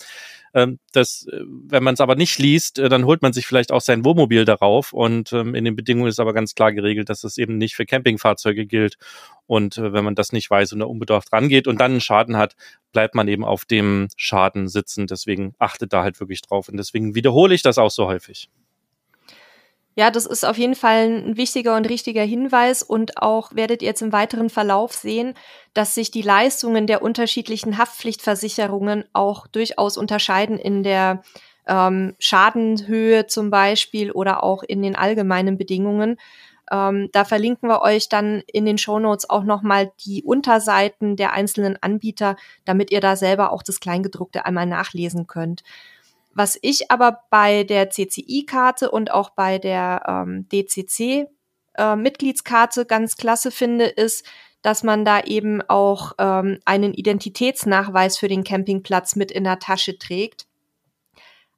[0.54, 3.72] Ähm, das, äh, wenn man es aber nicht liest, äh, dann holt man sich vielleicht
[3.72, 4.92] auch sein Wohnmobil darauf.
[4.92, 7.84] Und ähm, in den Bedingungen ist aber ganz klar geregelt, dass es eben nicht für
[7.84, 8.96] Campingfahrzeuge gilt.
[9.46, 12.56] Und wenn man das nicht weiß und da unbedarft rangeht und dann einen Schaden hat,
[12.92, 15.06] bleibt man eben auf dem Schaden sitzen.
[15.06, 16.68] Deswegen achtet da halt wirklich drauf.
[16.68, 18.48] Und deswegen wiederhole ich das auch so häufig.
[19.98, 23.88] Ja, das ist auf jeden Fall ein wichtiger und richtiger Hinweis und auch werdet ihr
[23.88, 25.32] jetzt im weiteren Verlauf sehen,
[25.72, 31.22] dass sich die Leistungen der unterschiedlichen Haftpflichtversicherungen auch durchaus unterscheiden in der
[31.66, 36.18] ähm, Schadenhöhe zum Beispiel oder auch in den allgemeinen Bedingungen.
[36.70, 41.32] Ähm, da verlinken wir euch dann in den Show Notes auch nochmal die Unterseiten der
[41.32, 45.62] einzelnen Anbieter, damit ihr da selber auch das Kleingedruckte einmal nachlesen könnt.
[46.36, 53.50] Was ich aber bei der CCI-Karte und auch bei der ähm, DCC-Mitgliedskarte äh, ganz klasse
[53.50, 54.26] finde, ist,
[54.60, 59.98] dass man da eben auch ähm, einen Identitätsnachweis für den Campingplatz mit in der Tasche
[59.98, 60.46] trägt.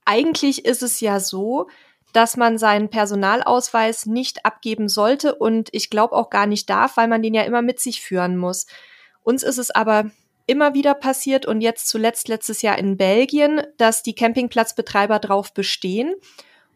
[0.05, 1.67] Eigentlich ist es ja so,
[2.13, 7.09] dass man seinen Personalausweis nicht abgeben sollte und ich glaube auch gar nicht darf, weil
[7.09, 8.69] man den ja immer mit sich führen muss.
[9.25, 10.13] Uns ist es aber
[10.49, 16.15] immer wieder passiert und jetzt zuletzt letztes Jahr in Belgien, dass die Campingplatzbetreiber drauf bestehen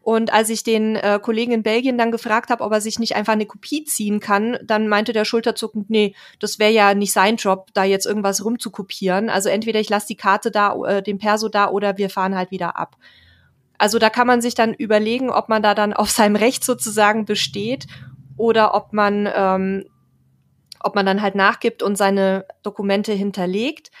[0.03, 3.15] Und als ich den äh, Kollegen in Belgien dann gefragt habe, ob er sich nicht
[3.15, 7.37] einfach eine Kopie ziehen kann, dann meinte der schulterzuckend, nee, das wäre ja nicht sein
[7.37, 9.29] Job, da jetzt irgendwas rumzukopieren.
[9.29, 12.51] Also entweder ich lasse die Karte da, äh, den Perso da oder wir fahren halt
[12.51, 12.97] wieder ab.
[13.77, 17.23] Also da kann man sich dann überlegen, ob man da dann auf seinem Recht sozusagen
[17.23, 17.87] besteht
[18.35, 19.85] oder ob man, ähm,
[20.83, 23.91] ob man dann halt nachgibt und seine Dokumente hinterlegt.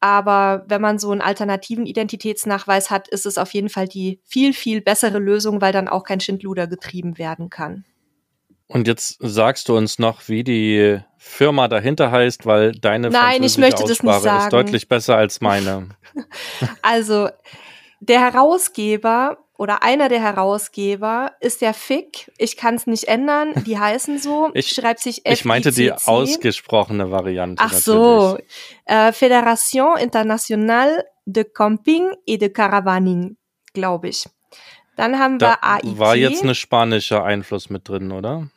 [0.00, 4.54] Aber wenn man so einen alternativen Identitätsnachweis hat, ist es auf jeden Fall die viel,
[4.54, 7.84] viel bessere Lösung, weil dann auch kein Schindluder getrieben werden kann.
[8.66, 13.58] Und jetzt sagst du uns noch, wie die Firma dahinter heißt, weil deine Nein, ich
[13.58, 14.44] möchte das nicht sagen.
[14.44, 15.88] ist deutlich besser als meine.
[16.82, 17.28] also
[17.98, 22.32] der Herausgeber oder einer der Herausgeber ist der FIC.
[22.38, 23.52] Ich kann es nicht ändern.
[23.66, 24.50] Die heißen so.
[24.54, 27.62] Ich, Schreibt sich Ich meinte die ausgesprochene Variante.
[27.62, 28.38] Ach so.
[28.86, 33.36] Äh, Fédération Internationale de Camping et de Caravaning,
[33.74, 34.26] glaube ich.
[34.96, 35.98] Dann haben da wir AIT.
[35.98, 38.48] War jetzt eine spanische Einfluss mit drin, oder?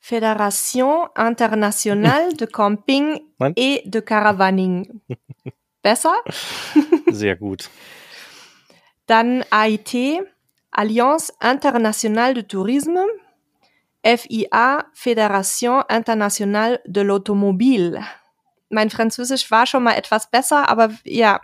[0.00, 3.52] Fédération Internationale de Camping Nein?
[3.54, 5.02] et de Caravaning.
[5.82, 6.16] Besser?
[7.06, 7.70] Sehr gut.
[9.06, 9.94] Dann AIT,
[10.78, 13.04] Alliance Internationale de Tourisme,
[14.04, 18.00] FIA, Fédération Internationale de l'Automobile.
[18.70, 21.40] Mein Französisch war schon mal etwas besser, aber ja,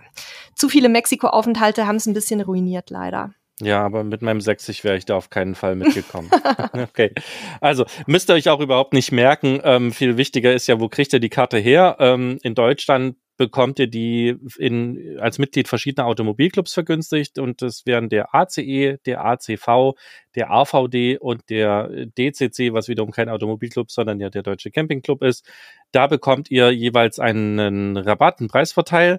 [0.55, 3.35] zu viele Mexiko-Aufenthalte haben es ein bisschen ruiniert, leider.
[3.61, 6.31] Ja, aber mit meinem Sächsisch wäre ich da auf keinen Fall mitgekommen.
[6.73, 7.12] okay.
[7.61, 9.61] Also müsst ihr euch auch überhaupt nicht merken.
[9.64, 11.97] Ähm, viel wichtiger ist ja, wo kriegt ihr die Karte her?
[11.99, 18.09] Ähm, in Deutschland bekommt ihr die in, als Mitglied verschiedener Automobilclubs vergünstigt und das wären
[18.09, 19.94] der ACE, der ACV,
[20.35, 25.44] der AVD und der DCC, was wiederum kein Automobilclub, sondern ja der Deutsche Campingclub ist.
[25.92, 29.18] Da bekommt ihr jeweils einen Rabatt, einen Preisvorteil.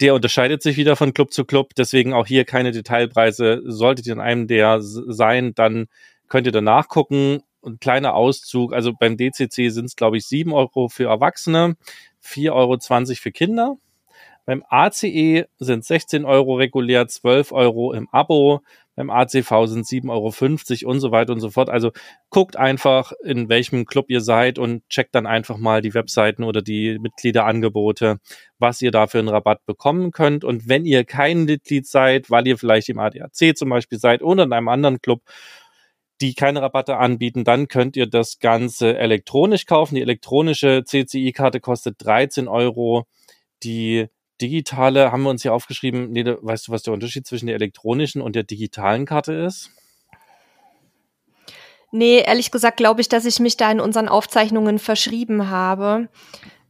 [0.00, 3.62] Der unterscheidet sich wieder von Club zu Club, deswegen auch hier keine Detailpreise.
[3.64, 5.86] Solltet ihr in einem der sein, dann
[6.28, 7.40] könnt ihr da nachgucken.
[7.64, 11.76] Ein kleiner Auszug, also beim DCC sind es, glaube ich, sieben Euro für Erwachsene,
[12.26, 13.76] 4,20 Euro für Kinder.
[14.46, 18.62] Beim ACE sind 16 Euro regulär, 12 Euro im Abo.
[18.94, 21.68] Beim ACV sind 7,50 Euro und so weiter und so fort.
[21.68, 21.90] Also
[22.30, 26.62] guckt einfach, in welchem Club ihr seid und checkt dann einfach mal die Webseiten oder
[26.62, 28.20] die Mitgliederangebote,
[28.58, 30.44] was ihr da für einen Rabatt bekommen könnt.
[30.44, 34.44] Und wenn ihr kein Mitglied seid, weil ihr vielleicht im ADAC zum Beispiel seid oder
[34.44, 35.22] in einem anderen Club,
[36.20, 39.96] die keine Rabatte anbieten, dann könnt ihr das Ganze elektronisch kaufen.
[39.96, 43.06] Die elektronische CCI-Karte kostet 13 Euro.
[43.62, 44.06] Die
[44.40, 46.10] digitale haben wir uns hier aufgeschrieben.
[46.10, 49.70] Nee, weißt du, was der Unterschied zwischen der elektronischen und der digitalen Karte ist?
[51.92, 56.08] Nee, ehrlich gesagt glaube ich, dass ich mich da in unseren Aufzeichnungen verschrieben habe.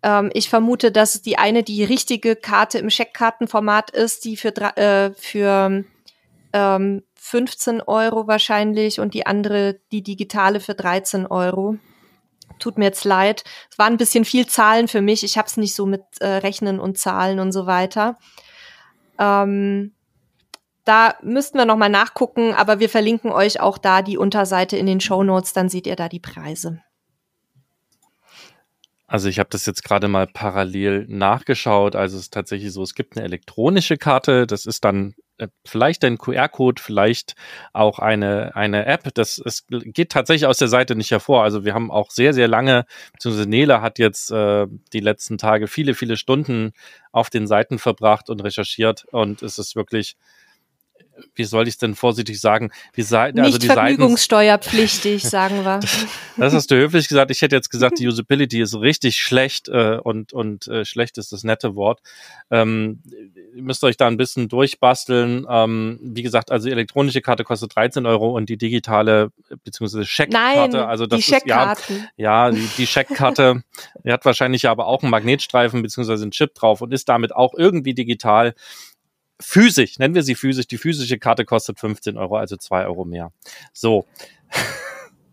[0.03, 5.13] Ähm, ich vermute, dass die eine die richtige Karte im Scheckkartenformat ist, die für, äh,
[5.15, 5.85] für
[6.53, 11.77] ähm, 15 Euro wahrscheinlich und die andere, die digitale für 13 Euro.
[12.61, 13.43] Tut mir jetzt leid.
[13.69, 15.25] Es waren ein bisschen viel Zahlen für mich.
[15.25, 18.17] Ich habe es nicht so mit äh, Rechnen und Zahlen und so weiter.
[19.19, 19.93] Ähm,
[20.85, 24.87] da müssten wir noch mal nachgucken, aber wir verlinken euch auch da die Unterseite in
[24.87, 26.81] den Show Notes, dann seht ihr da die Preise.
[29.09, 31.97] Also ich habe das jetzt gerade mal parallel nachgeschaut.
[31.97, 35.17] Also es ist tatsächlich so, es gibt eine elektronische Karte, das ist dann
[35.65, 37.35] vielleicht ein QR-Code, vielleicht
[37.73, 39.13] auch eine, eine App.
[39.15, 41.43] Das es geht tatsächlich aus der Seite nicht hervor.
[41.43, 45.67] Also wir haben auch sehr, sehr lange, beziehungsweise Nele hat jetzt äh, die letzten Tage
[45.67, 46.73] viele, viele Stunden
[47.13, 50.17] auf den Seiten verbracht und recherchiert und es ist wirklich
[51.35, 52.71] wie soll ich es denn vorsichtig sagen?
[52.97, 55.81] Die Seiten, also Nicht also die vergnügungssteuerpflichtig, sagen wir.
[56.37, 57.31] Das hast du höflich gesagt.
[57.31, 61.33] Ich hätte jetzt gesagt, die Usability ist richtig schlecht äh, und, und äh, schlecht ist
[61.33, 62.01] das nette Wort.
[62.51, 63.03] Ähm,
[63.55, 65.47] ihr müsst euch da ein bisschen durchbasteln.
[65.49, 69.31] Ähm, wie gesagt, also die elektronische Karte kostet 13 Euro und die digitale
[69.65, 71.75] beziehungsweise Scheckkarte, also das die ist ja,
[72.17, 73.63] ja die, die Scheckkarte,
[74.05, 77.55] die hat wahrscheinlich aber auch einen Magnetstreifen beziehungsweise einen Chip drauf und ist damit auch
[77.57, 78.55] irgendwie digital
[79.41, 83.33] physisch, nennen wir sie physisch, die physische Karte kostet 15 Euro, also zwei Euro mehr.
[83.73, 84.07] So.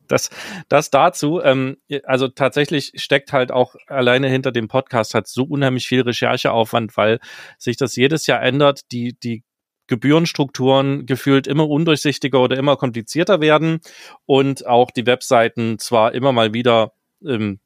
[0.09, 0.29] Das,
[0.67, 5.87] das dazu, ähm, also tatsächlich steckt halt auch alleine hinter dem Podcast hat so unheimlich
[5.87, 7.19] viel Rechercheaufwand, weil
[7.57, 9.43] sich das jedes Jahr ändert, die, die
[9.87, 13.79] Gebührenstrukturen gefühlt immer undurchsichtiger oder immer komplizierter werden
[14.25, 16.93] und auch die Webseiten zwar immer mal wieder
[17.25, 17.59] ähm,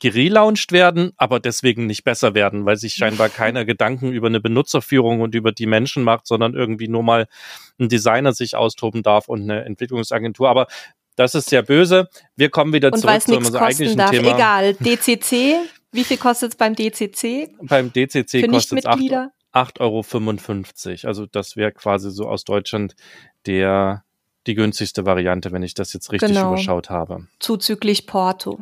[0.00, 5.20] gelauncht werden, aber deswegen nicht besser werden, weil sich scheinbar keiner Gedanken über eine Benutzerführung
[5.20, 7.26] und über die Menschen macht, sondern irgendwie nur mal
[7.78, 10.48] ein Designer sich austoben darf und eine Entwicklungsagentur.
[10.48, 10.66] Aber
[11.16, 12.08] das ist sehr böse.
[12.36, 14.10] Wir kommen wieder und zurück zu unserem eigentlichen darf.
[14.10, 14.34] Thema.
[14.34, 15.56] Egal, DCC,
[15.92, 17.50] wie viel kostet es beim DCC?
[17.62, 21.08] Beim DCC kostet es 8,55 Euro.
[21.08, 22.94] Also das wäre quasi so aus Deutschland
[23.46, 24.04] der
[24.46, 26.52] die günstigste Variante, wenn ich das jetzt richtig genau.
[26.52, 27.26] überschaut habe.
[27.38, 28.60] Zuzüglich Porto.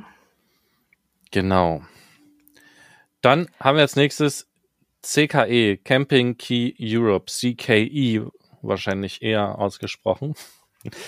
[1.30, 1.82] Genau.
[3.20, 4.48] Dann haben wir als nächstes
[5.02, 8.30] CKE, Camping Key Europe, CKE
[8.62, 10.34] wahrscheinlich eher ausgesprochen.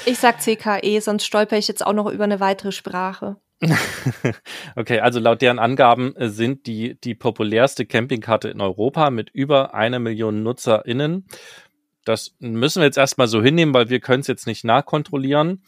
[0.06, 3.36] Ich sag CKE, sonst stolper ich jetzt auch noch über eine weitere Sprache.
[4.76, 9.74] okay, also laut deren Angaben äh, sind die die populärste Campingkarte in Europa mit über
[9.74, 11.26] einer Million NutzerInnen.
[12.04, 15.62] Das müssen wir jetzt erstmal so hinnehmen, weil wir können es jetzt nicht nachkontrollieren.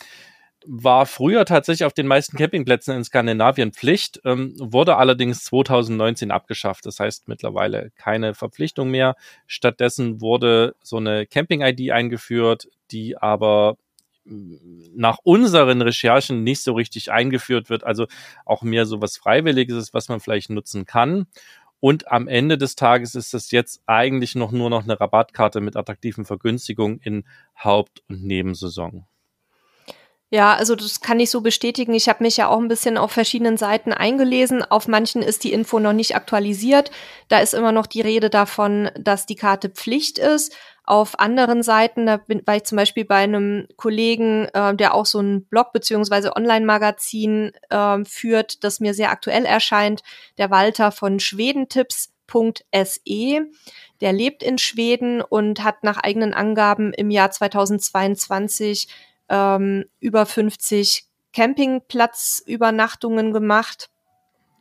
[0.66, 6.86] War früher tatsächlich auf den meisten Campingplätzen in Skandinavien Pflicht, ähm, wurde allerdings 2019 abgeschafft.
[6.86, 9.16] Das heißt mittlerweile keine Verpflichtung mehr.
[9.46, 13.76] Stattdessen wurde so eine Camping-ID eingeführt, die aber
[14.24, 18.06] nach unseren Recherchen nicht so richtig eingeführt wird, also
[18.44, 21.26] auch mehr so was Freiwilliges ist, was man vielleicht nutzen kann.
[21.80, 25.76] Und am Ende des Tages ist das jetzt eigentlich noch nur noch eine Rabattkarte mit
[25.76, 27.24] attraktiven Vergünstigungen in
[27.58, 29.06] Haupt- und Nebensaison.
[30.32, 31.92] Ja, also das kann ich so bestätigen.
[31.92, 34.62] Ich habe mich ja auch ein bisschen auf verschiedenen Seiten eingelesen.
[34.62, 36.92] Auf manchen ist die Info noch nicht aktualisiert.
[37.26, 40.54] Da ist immer noch die Rede davon, dass die Karte Pflicht ist.
[40.84, 45.06] Auf anderen Seiten, da bin, war ich zum Beispiel bei einem Kollegen, äh, der auch
[45.06, 50.04] so ein Blog beziehungsweise Online-Magazin äh, führt, das mir sehr aktuell erscheint,
[50.38, 53.40] der Walter von schwedentipps.se.
[54.00, 58.86] Der lebt in Schweden und hat nach eigenen Angaben im Jahr 2022
[59.30, 63.88] ähm, über 50 Campingplatzübernachtungen gemacht.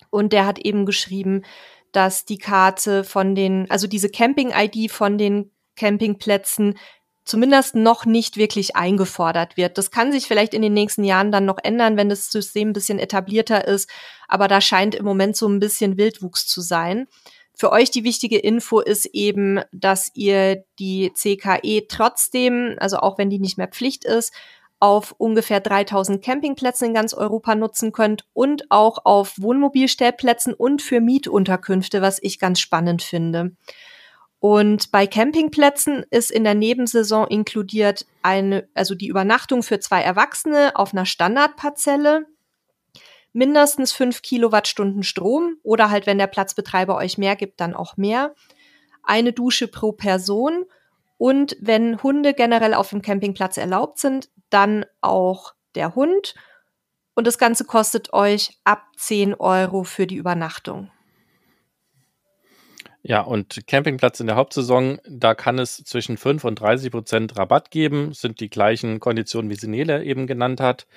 [0.10, 1.44] Und der hat eben geschrieben,
[1.92, 6.78] dass die Karte von den, also diese Camping-ID von den Campingplätzen
[7.26, 9.78] zumindest noch nicht wirklich eingefordert wird.
[9.78, 12.74] Das kann sich vielleicht in den nächsten Jahren dann noch ändern, wenn das System ein
[12.74, 13.90] bisschen etablierter ist,
[14.28, 17.08] aber da scheint im Moment so ein bisschen Wildwuchs zu sein.
[17.56, 23.30] Für euch die wichtige Info ist eben, dass ihr die CKE trotzdem, also auch wenn
[23.30, 24.34] die nicht mehr Pflicht ist,
[24.80, 31.02] auf ungefähr 3000 Campingplätzen in ganz Europa nutzen könnt und auch auf Wohnmobilstellplätzen und für
[31.02, 33.52] Mietunterkünfte, was ich ganz spannend finde.
[34.40, 40.72] Und bei Campingplätzen ist in der Nebensaison inkludiert eine, also die Übernachtung für zwei Erwachsene
[40.76, 42.26] auf einer Standardparzelle,
[43.34, 48.34] mindestens fünf Kilowattstunden Strom oder halt, wenn der Platzbetreiber euch mehr gibt, dann auch mehr.
[49.04, 50.66] Eine Dusche pro Person
[51.20, 56.34] und wenn Hunde generell auf dem Campingplatz erlaubt sind, dann auch der Hund.
[57.14, 60.90] Und das Ganze kostet euch ab 10 Euro für die Übernachtung.
[63.02, 67.70] Ja, und Campingplatz in der Hauptsaison, da kann es zwischen 5 und 30 Prozent Rabatt
[67.70, 70.88] geben, sind die gleichen Konditionen, wie sie Nele eben genannt hat.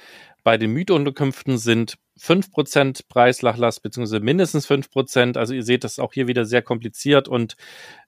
[0.44, 5.38] Bei den Mietunterkünften sind 5% Preislachlass beziehungsweise mindestens 5%.
[5.38, 7.56] Also ihr seht, das ist auch hier wieder sehr kompliziert und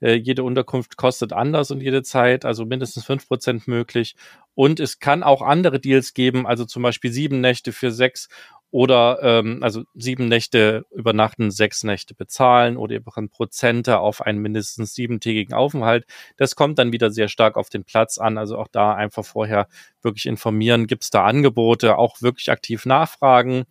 [0.01, 4.17] äh, jede Unterkunft kostet anders und jede Zeit, also mindestens 5% möglich.
[4.55, 8.29] Und es kann auch andere Deals geben, also zum Beispiel sieben Nächte für sechs
[8.75, 14.41] oder ähm, also sieben Nächte übernachten, sechs Nächte bezahlen oder ihr bekommt Prozente auf einen
[14.41, 16.07] mindestens siebentägigen Aufenthalt.
[16.39, 18.37] Das kommt dann wieder sehr stark auf den Platz an.
[18.37, 19.69] Also auch da einfach vorher
[20.03, 23.67] wirklich informieren, gibt es da Angebote, auch wirklich aktiv nachfragen.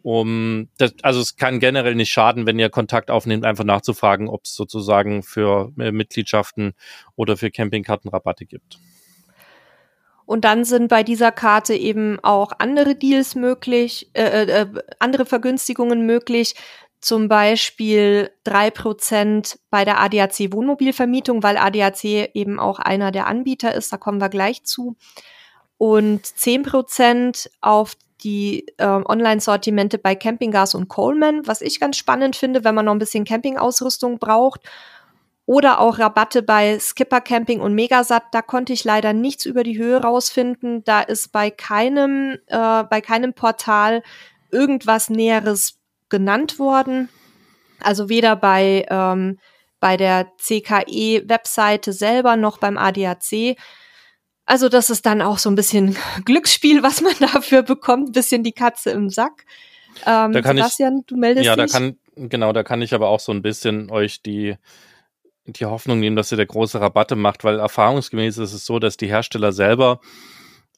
[0.00, 4.46] Um das, also es kann generell nicht schaden, wenn ihr Kontakt aufnehmt, einfach nachzufragen, ob
[4.46, 6.72] es sozusagen für äh, Mitgliedschaften
[7.16, 8.78] oder für Campingkarten Rabatte gibt.
[10.28, 14.66] Und dann sind bei dieser Karte eben auch andere Deals möglich, äh, äh,
[14.98, 16.54] andere Vergünstigungen möglich.
[17.00, 23.74] Zum Beispiel drei Prozent bei der ADAC Wohnmobilvermietung, weil ADAC eben auch einer der Anbieter
[23.74, 23.90] ist.
[23.90, 24.96] Da kommen wir gleich zu.
[25.78, 32.36] Und zehn Prozent auf die äh, Online-Sortimente bei Campinggas und Coleman, was ich ganz spannend
[32.36, 34.60] finde, wenn man noch ein bisschen Campingausrüstung braucht
[35.48, 38.24] oder auch Rabatte bei Skipper Camping und Megasat.
[38.32, 40.84] Da konnte ich leider nichts über die Höhe rausfinden.
[40.84, 44.02] Da ist bei keinem, äh, bei keinem Portal
[44.52, 45.78] irgendwas Näheres
[46.10, 47.08] genannt worden.
[47.80, 49.38] Also weder bei, ähm,
[49.80, 53.56] bei der CKE-Webseite selber noch beim ADAC.
[54.44, 58.42] Also das ist dann auch so ein bisschen Glücksspiel, was man dafür bekommt, ein bisschen
[58.42, 59.46] die Katze im Sack.
[60.04, 61.72] Ähm, da kann Sebastian, ich, du meldest ja, dich.
[61.72, 64.54] Ja, da kann, genau, da kann ich aber auch so ein bisschen euch die
[65.48, 68.96] die Hoffnung nehmen, dass ihr der große Rabatte macht, weil erfahrungsgemäß ist es so, dass
[68.96, 70.00] die Hersteller selber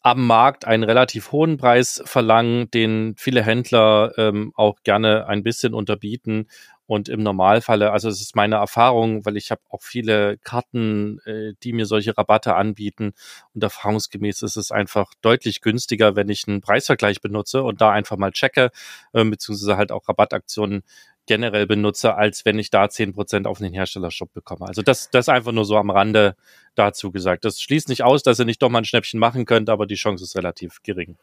[0.02, 5.74] am Markt einen relativ hohen Preis verlangen, den viele Händler ähm, auch gerne ein bisschen
[5.74, 6.46] unterbieten.
[6.86, 11.52] Und im Normalfalle, also es ist meine Erfahrung, weil ich habe auch viele Karten, äh,
[11.62, 13.12] die mir solche Rabatte anbieten.
[13.54, 18.16] Und erfahrungsgemäß ist es einfach deutlich günstiger, wenn ich einen Preisvergleich benutze und da einfach
[18.16, 18.70] mal checke,
[19.12, 20.82] äh, beziehungsweise halt auch Rabattaktionen
[21.30, 24.66] generell benutze, als wenn ich da zehn Prozent auf den Herstellershop bekomme.
[24.66, 26.34] Also das, das einfach nur so am Rande
[26.74, 27.44] dazu gesagt.
[27.44, 29.94] Das schließt nicht aus, dass ihr nicht doch mal ein Schnäppchen machen könnt, aber die
[29.94, 31.16] Chance ist relativ gering.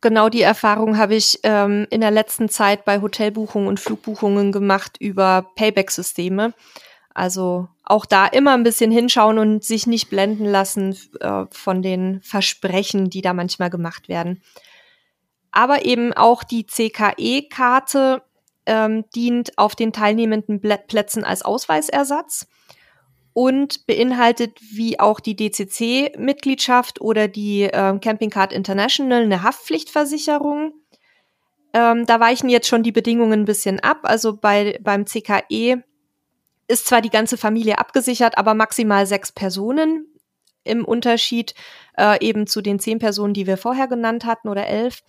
[0.00, 4.96] Genau die Erfahrung habe ich ähm, in der letzten Zeit bei Hotelbuchungen und Flugbuchungen gemacht
[4.98, 6.54] über Payback-Systeme.
[7.12, 12.22] Also auch da immer ein bisschen hinschauen und sich nicht blenden lassen äh, von den
[12.22, 14.40] Versprechen, die da manchmal gemacht werden.
[15.52, 18.22] Aber eben auch die CKE-Karte
[18.66, 22.46] ähm, dient auf den teilnehmenden Plätzen als Ausweisersatz
[23.32, 30.72] und beinhaltet wie auch die DCC-Mitgliedschaft oder die äh, Camping Card International eine Haftpflichtversicherung.
[31.72, 33.98] Ähm, da weichen jetzt schon die Bedingungen ein bisschen ab.
[34.04, 35.82] Also bei, beim CKE
[36.68, 40.06] ist zwar die ganze Familie abgesichert, aber maximal sechs Personen
[40.62, 41.54] im Unterschied
[41.98, 45.02] äh, eben zu den zehn Personen, die wir vorher genannt hatten oder elf.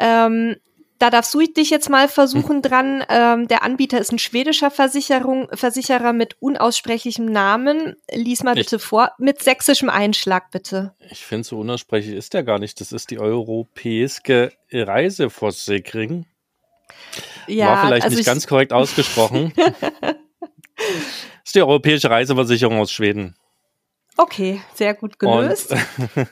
[0.00, 0.56] Ähm,
[1.02, 2.62] da darfst du dich jetzt mal versuchen hm.
[2.62, 3.04] dran.
[3.08, 7.96] Ähm, der Anbieter ist ein schwedischer Versicherung, Versicherer mit unaussprechlichem Namen.
[8.08, 10.94] Lies mal bitte ich, vor, mit sächsischem Einschlag bitte.
[11.10, 12.80] Ich finde, so unaussprechlich ist der gar nicht.
[12.80, 16.26] Das ist die Europäische Reiseversicherung.
[17.48, 19.52] Ja, War vielleicht also nicht ganz korrekt ausgesprochen.
[19.56, 19.74] das
[21.44, 23.34] ist die Europäische Reiseversicherung aus Schweden.
[24.18, 25.74] Okay, sehr gut gelöst.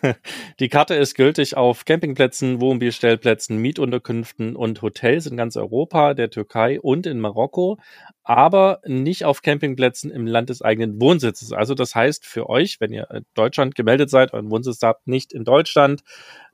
[0.60, 6.78] die Karte ist gültig auf Campingplätzen, Wohnmobilstellplätzen, Mietunterkünften und Hotels in ganz Europa, der Türkei
[6.78, 7.78] und in Marokko,
[8.22, 11.52] aber nicht auf Campingplätzen im Land des eigenen Wohnsitzes.
[11.52, 15.32] Also das heißt für euch, wenn ihr in Deutschland gemeldet seid, euren Wohnsitz habt, nicht
[15.32, 16.02] in Deutschland,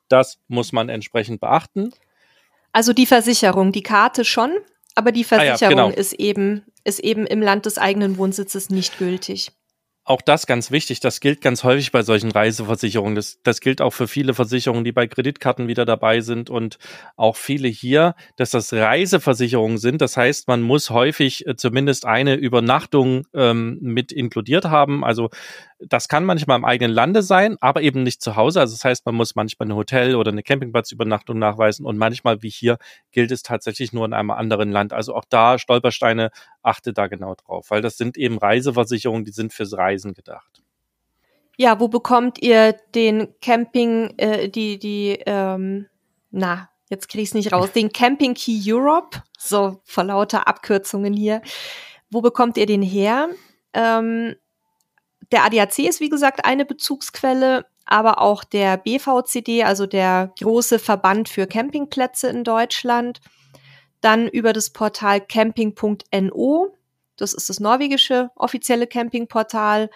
[0.09, 1.91] das muss man entsprechend beachten.
[2.71, 4.53] Also die Versicherung, die Karte schon,
[4.95, 5.89] aber die Versicherung ah ja, genau.
[5.91, 9.51] ist eben ist eben im Land des eigenen Wohnsitzes nicht gültig
[10.07, 13.17] auch das ganz wichtig, das gilt ganz häufig bei solchen Reiseversicherungen.
[13.17, 16.79] Das, das gilt auch für viele Versicherungen, die bei Kreditkarten wieder dabei sind und
[17.17, 20.01] auch viele hier, dass das Reiseversicherungen sind.
[20.01, 25.05] Das heißt, man muss häufig äh, zumindest eine Übernachtung ähm, mit inkludiert haben.
[25.05, 25.31] Also
[25.79, 28.61] das kann manchmal im eigenen Lande sein, aber eben nicht zu Hause.
[28.61, 32.49] Also das heißt, man muss manchmal eine Hotel- oder eine Campingplatzübernachtung nachweisen und manchmal, wie
[32.49, 32.79] hier,
[33.13, 34.93] gilt es tatsächlich nur in einem anderen Land.
[34.93, 36.31] Also auch da Stolpersteine,
[36.63, 40.63] achte da genau drauf, weil das sind eben Reiseversicherungen, die sind fürs Reisen gedacht.
[41.59, 45.87] Ja, wo bekommt ihr den Camping, äh, die, die, ähm,
[46.31, 51.15] na, jetzt kriege ich es nicht raus, den Camping Key Europe, so vor lauter Abkürzungen
[51.15, 51.43] hier.
[52.11, 53.29] Wo bekommt ihr den her?
[53.73, 54.37] Ähm,
[55.33, 61.29] der ADAC ist, wie gesagt, eine Bezugsquelle, aber auch der BVCD, also der große Verband
[61.29, 63.21] für Campingplätze in Deutschland.
[64.01, 66.75] Dann über das Portal camping.no,
[67.17, 69.91] das ist das norwegische offizielle Campingportal,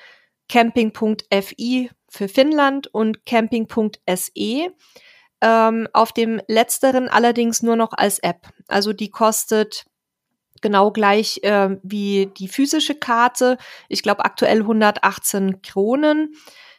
[0.48, 4.72] camping.fi für Finnland und camping.se.
[5.42, 8.48] Ähm, auf dem letzteren allerdings nur noch als App.
[8.68, 9.86] Also die kostet
[10.60, 13.58] genau gleich äh, wie die physische Karte.
[13.88, 16.34] Ich glaube aktuell 118 Kronen.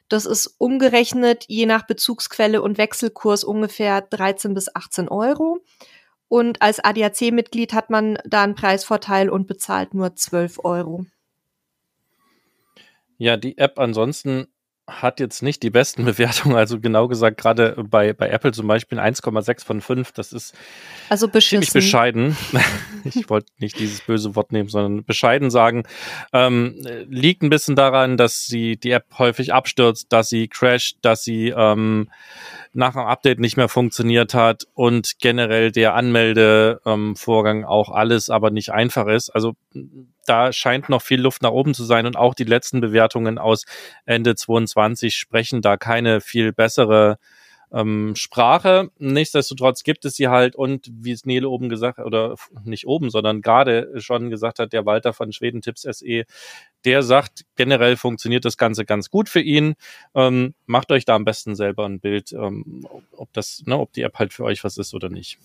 [0.10, 5.60] Das ist umgerechnet je nach Bezugsquelle und Wechselkurs ungefähr 13 bis 18 Euro.
[6.28, 11.06] Und als ADAC-Mitglied hat man da einen Preisvorteil und bezahlt nur 12 Euro.
[13.18, 14.48] Ja, die App ansonsten
[14.92, 16.56] hat jetzt nicht die besten Bewertungen.
[16.56, 20.12] Also genau gesagt, gerade bei, bei Apple zum Beispiel 1,6 von 5.
[20.12, 20.54] Das ist
[21.10, 22.38] also ziemlich bescheiden.
[23.04, 25.84] ich wollte nicht dieses böse Wort nehmen, sondern bescheiden sagen.
[26.34, 26.76] Ähm,
[27.08, 31.54] liegt ein bisschen daran, dass sie die App häufig abstürzt, dass sie crasht, dass sie
[31.56, 32.10] ähm,
[32.74, 38.50] nach dem Update nicht mehr funktioniert hat und generell der Anmeldevorgang ähm, auch alles aber
[38.50, 39.30] nicht einfach ist.
[39.30, 39.56] Also
[40.26, 43.66] da scheint noch viel Luft nach oben zu sein und auch die letzten Bewertungen aus
[44.06, 47.18] Ende 22 sprechen da keine viel bessere
[47.72, 48.90] ähm, Sprache.
[48.98, 53.42] Nichtsdestotrotz gibt es sie halt und wie es Nele oben gesagt oder nicht oben, sondern
[53.42, 56.24] gerade schon gesagt hat, der Walter von Schweden Tipps SE,
[56.86, 59.76] der sagt, generell funktioniert das Ganze ganz gut für ihn.
[60.16, 64.02] Ähm, macht euch da am besten selber ein Bild, ähm, ob das, ne, ob die
[64.02, 65.38] App halt für euch was ist oder nicht.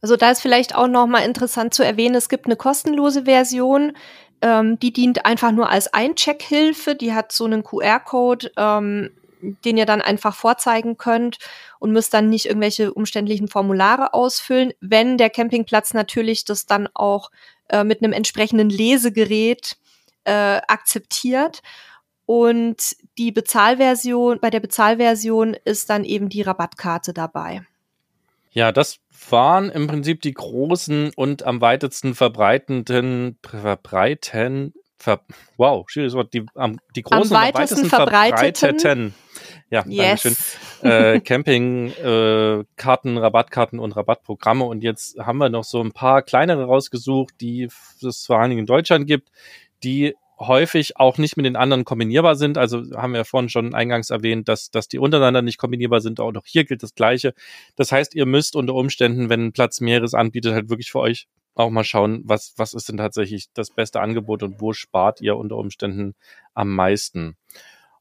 [0.00, 3.96] Also da ist vielleicht auch noch mal interessant zu erwähnen, es gibt eine kostenlose Version,
[4.40, 6.94] ähm, die dient einfach nur als Eincheckhilfe.
[6.94, 9.10] Die hat so einen QR-Code, ähm,
[9.40, 11.38] den ihr dann einfach vorzeigen könnt
[11.78, 17.30] und müsst dann nicht irgendwelche umständlichen Formulare ausfüllen, wenn der Campingplatz natürlich das dann auch
[17.68, 19.76] äh, mit einem entsprechenden Lesegerät
[20.24, 21.62] äh, akzeptiert.
[22.26, 27.62] Und die Bezahlversion, bei der Bezahlversion ist dann eben die Rabattkarte dabei.
[28.50, 28.98] Ja, das
[29.30, 35.20] waren im Prinzip die großen und am weitesten verbreitenden, verbreiten, ver,
[35.56, 39.14] wow, schwieriges Wort, die, um, die großen am weitesten, und am weitesten verbreiteten, verbreiteten
[39.70, 40.22] ja, yes.
[40.22, 40.36] Dankeschön.
[40.90, 44.64] äh, Campingkarten, äh, Rabattkarten und Rabattprogramme.
[44.64, 47.68] Und jetzt haben wir noch so ein paar kleinere rausgesucht, die
[48.02, 49.30] es vor allen Dingen in Deutschland gibt,
[49.82, 52.58] die häufig auch nicht mit den anderen kombinierbar sind.
[52.58, 56.20] Also haben wir ja vorhin schon eingangs erwähnt, dass, dass die untereinander nicht kombinierbar sind.
[56.20, 57.34] Auch noch hier gilt das Gleiche.
[57.76, 61.26] Das heißt, ihr müsst unter Umständen, wenn ein Platz mehreres anbietet, halt wirklich für euch
[61.54, 65.36] auch mal schauen, was, was ist denn tatsächlich das beste Angebot und wo spart ihr
[65.36, 66.14] unter Umständen
[66.54, 67.36] am meisten.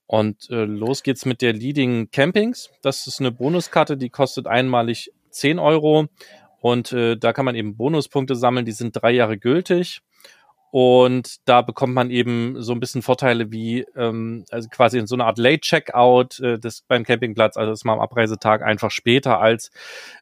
[0.08, 2.70] Und äh, los geht's mit der Leading Campings.
[2.82, 6.08] Das ist eine Bonuskarte, die kostet einmalig 10 Euro.
[6.62, 10.02] Und äh, da kann man eben Bonuspunkte sammeln, die sind drei Jahre gültig.
[10.72, 15.16] Und da bekommt man eben so ein bisschen Vorteile wie ähm, also quasi in so
[15.16, 19.72] eine Art Late-Checkout äh, des beim Campingplatz, also dass man am Abreisetag einfach später als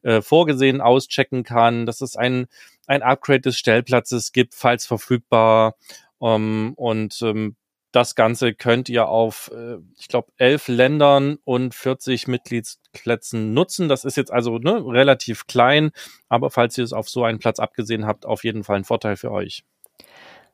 [0.03, 2.45] äh, vorgesehen auschecken kann, dass es ein,
[2.85, 5.75] ein Upgrade des Stellplatzes gibt, falls verfügbar.
[6.21, 7.55] Ähm, und ähm,
[7.95, 13.87] das Ganze könnt ihr auf, äh, ich glaube, elf Ländern und 40 Mitgliedsplätzen nutzen.
[13.87, 15.91] Das ist jetzt also ne, relativ klein,
[16.27, 19.15] aber falls ihr es auf so einen Platz abgesehen habt, auf jeden Fall ein Vorteil
[19.15, 19.63] für euch.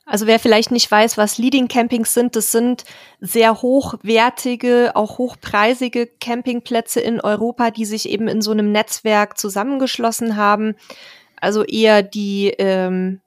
[0.05, 2.83] Also wer vielleicht nicht weiß, was Leading Campings sind, das sind
[3.19, 10.35] sehr hochwertige, auch hochpreisige Campingplätze in Europa, die sich eben in so einem Netzwerk zusammengeschlossen
[10.35, 10.75] haben.
[11.39, 13.21] Also eher die, ähm,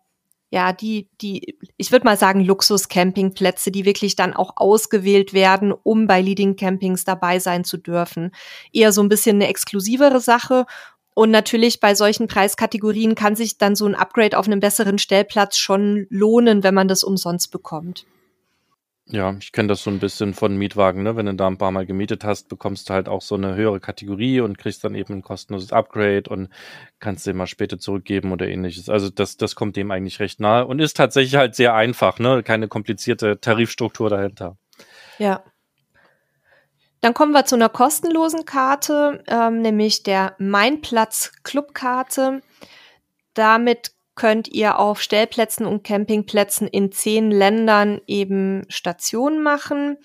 [0.54, 6.06] ja, die, die, ich würde mal sagen, Luxus-Campingplätze, die wirklich dann auch ausgewählt werden, um
[6.06, 8.30] bei Leading Campings dabei sein zu dürfen.
[8.72, 10.66] Eher so ein bisschen eine exklusivere Sache
[11.12, 15.58] und natürlich bei solchen Preiskategorien kann sich dann so ein Upgrade auf einem besseren Stellplatz
[15.58, 18.06] schon lohnen, wenn man das umsonst bekommt.
[19.06, 21.14] Ja, ich kenne das so ein bisschen von Mietwagen, ne?
[21.14, 23.78] Wenn du da ein paar Mal gemietet hast, bekommst du halt auch so eine höhere
[23.78, 26.48] Kategorie und kriegst dann eben ein kostenloses Upgrade und
[27.00, 28.88] kannst den mal später zurückgeben oder ähnliches.
[28.88, 32.42] Also das, das kommt dem eigentlich recht nahe und ist tatsächlich halt sehr einfach, ne?
[32.42, 34.56] Keine komplizierte Tarifstruktur dahinter.
[35.18, 35.44] Ja.
[37.02, 42.40] Dann kommen wir zu einer kostenlosen Karte, ähm, nämlich der Meinplatz Clubkarte.
[43.34, 49.98] Damit könnt ihr auf Stellplätzen und Campingplätzen in zehn Ländern eben Stationen machen.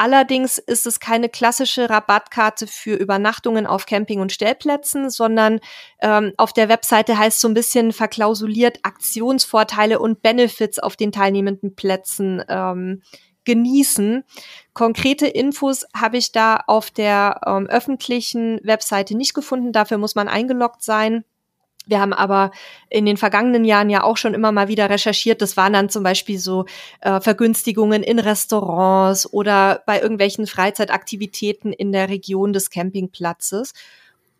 [0.00, 5.58] Allerdings ist es keine klassische Rabattkarte für Übernachtungen auf Camping- und Stellplätzen, sondern
[6.00, 11.74] ähm, auf der Webseite heißt so ein bisschen verklausuliert Aktionsvorteile und Benefits auf den teilnehmenden
[11.74, 13.02] Plätzen ähm,
[13.44, 14.22] genießen.
[14.72, 19.72] Konkrete Infos habe ich da auf der ähm, öffentlichen Webseite nicht gefunden.
[19.72, 21.24] Dafür muss man eingeloggt sein.
[21.88, 22.52] Wir haben aber
[22.88, 25.42] in den vergangenen Jahren ja auch schon immer mal wieder recherchiert.
[25.42, 26.66] Das waren dann zum Beispiel so
[27.00, 33.72] äh, Vergünstigungen in Restaurants oder bei irgendwelchen Freizeitaktivitäten in der Region des Campingplatzes.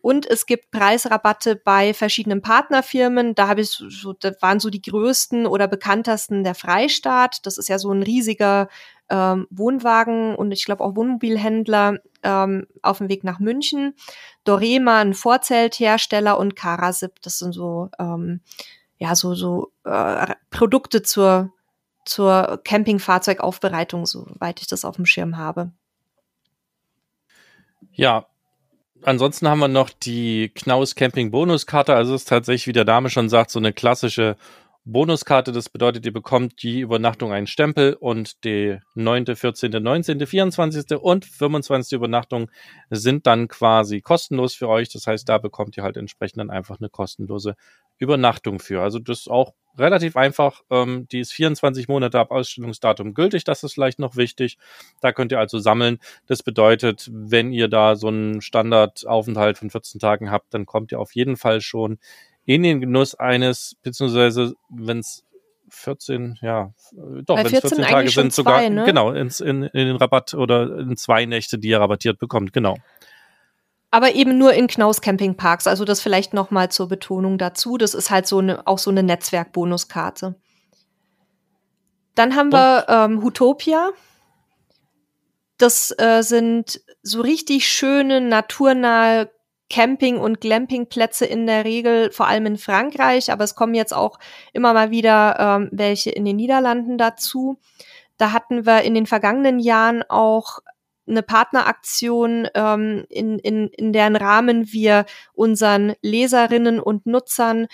[0.08, 3.34] Und es gibt Preisrabatte bei verschiedenen Partnerfirmen.
[3.34, 7.44] Da habe ich so, da waren so die größten oder bekanntesten der Freistaat.
[7.44, 8.68] Das ist ja so ein riesiger
[9.10, 13.96] ähm, Wohnwagen und ich glaube auch Wohnmobilhändler ähm, auf dem Weg nach München.
[14.44, 18.40] Dorema, ein Vorzelthersteller und Karasip, das sind so ähm,
[18.96, 21.52] ja so so äh, Produkte zur
[22.06, 25.70] zur Campingfahrzeugaufbereitung, soweit ich das auf dem Schirm habe.
[27.92, 28.24] Ja,
[29.02, 31.94] ansonsten haben wir noch die Knaus Camping Bonuskarte.
[31.94, 34.36] Also ist tatsächlich, wie der Dame schon sagt, so eine klassische
[34.90, 35.52] Bonuskarte.
[35.52, 40.98] Das bedeutet, ihr bekommt die Übernachtung einen Stempel und die 9., 14., 19., 24.
[40.98, 41.92] und 25.
[41.92, 42.50] Übernachtung
[42.88, 44.88] sind dann quasi kostenlos für euch.
[44.88, 47.54] Das heißt, da bekommt ihr halt entsprechend dann einfach eine kostenlose
[47.98, 48.80] Übernachtung für.
[48.80, 50.62] Also das ist auch relativ einfach.
[50.70, 53.44] Ähm, die ist 24 Monate ab Ausstellungsdatum gültig.
[53.44, 54.56] Das ist vielleicht noch wichtig.
[55.02, 55.98] Da könnt ihr also sammeln.
[56.26, 60.98] Das bedeutet, wenn ihr da so einen Standardaufenthalt von 14 Tagen habt, dann kommt ihr
[60.98, 61.98] auf jeden Fall schon
[62.48, 65.22] in den Genuss eines, beziehungsweise wenn es
[65.68, 66.72] 14, ja,
[67.26, 68.84] doch, wenn es 14 Tage sind, sogar, zwei, ne?
[68.86, 72.78] genau, ins, in, in den Rabatt oder in zwei Nächte, die ihr rabattiert bekommt, genau.
[73.90, 77.76] Aber eben nur in Knaus Campingparks, also das vielleicht nochmal zur Betonung dazu.
[77.76, 80.34] Das ist halt so eine, auch so eine Netzwerkbonuskarte.
[82.14, 83.90] Dann haben wir ähm, Hutopia.
[85.58, 89.30] Das äh, sind so richtig schöne, naturnahe
[89.70, 94.18] Camping- und Glampingplätze in der Regel, vor allem in Frankreich, aber es kommen jetzt auch
[94.52, 97.58] immer mal wieder ähm, welche in den Niederlanden dazu.
[98.16, 100.60] Da hatten wir in den vergangenen Jahren auch
[101.06, 107.66] eine Partneraktion, ähm, in, in, in deren Rahmen wir unseren Leserinnen und Nutzern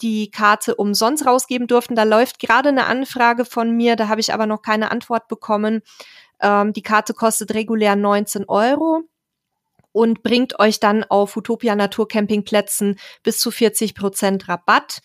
[0.00, 1.96] die Karte umsonst rausgeben durften.
[1.96, 5.82] Da läuft gerade eine Anfrage von mir, da habe ich aber noch keine Antwort bekommen.
[6.40, 9.02] Ähm, die Karte kostet regulär 19 Euro
[9.92, 15.00] und bringt euch dann auf Utopia Naturcampingplätzen bis zu 40 Prozent Rabatt.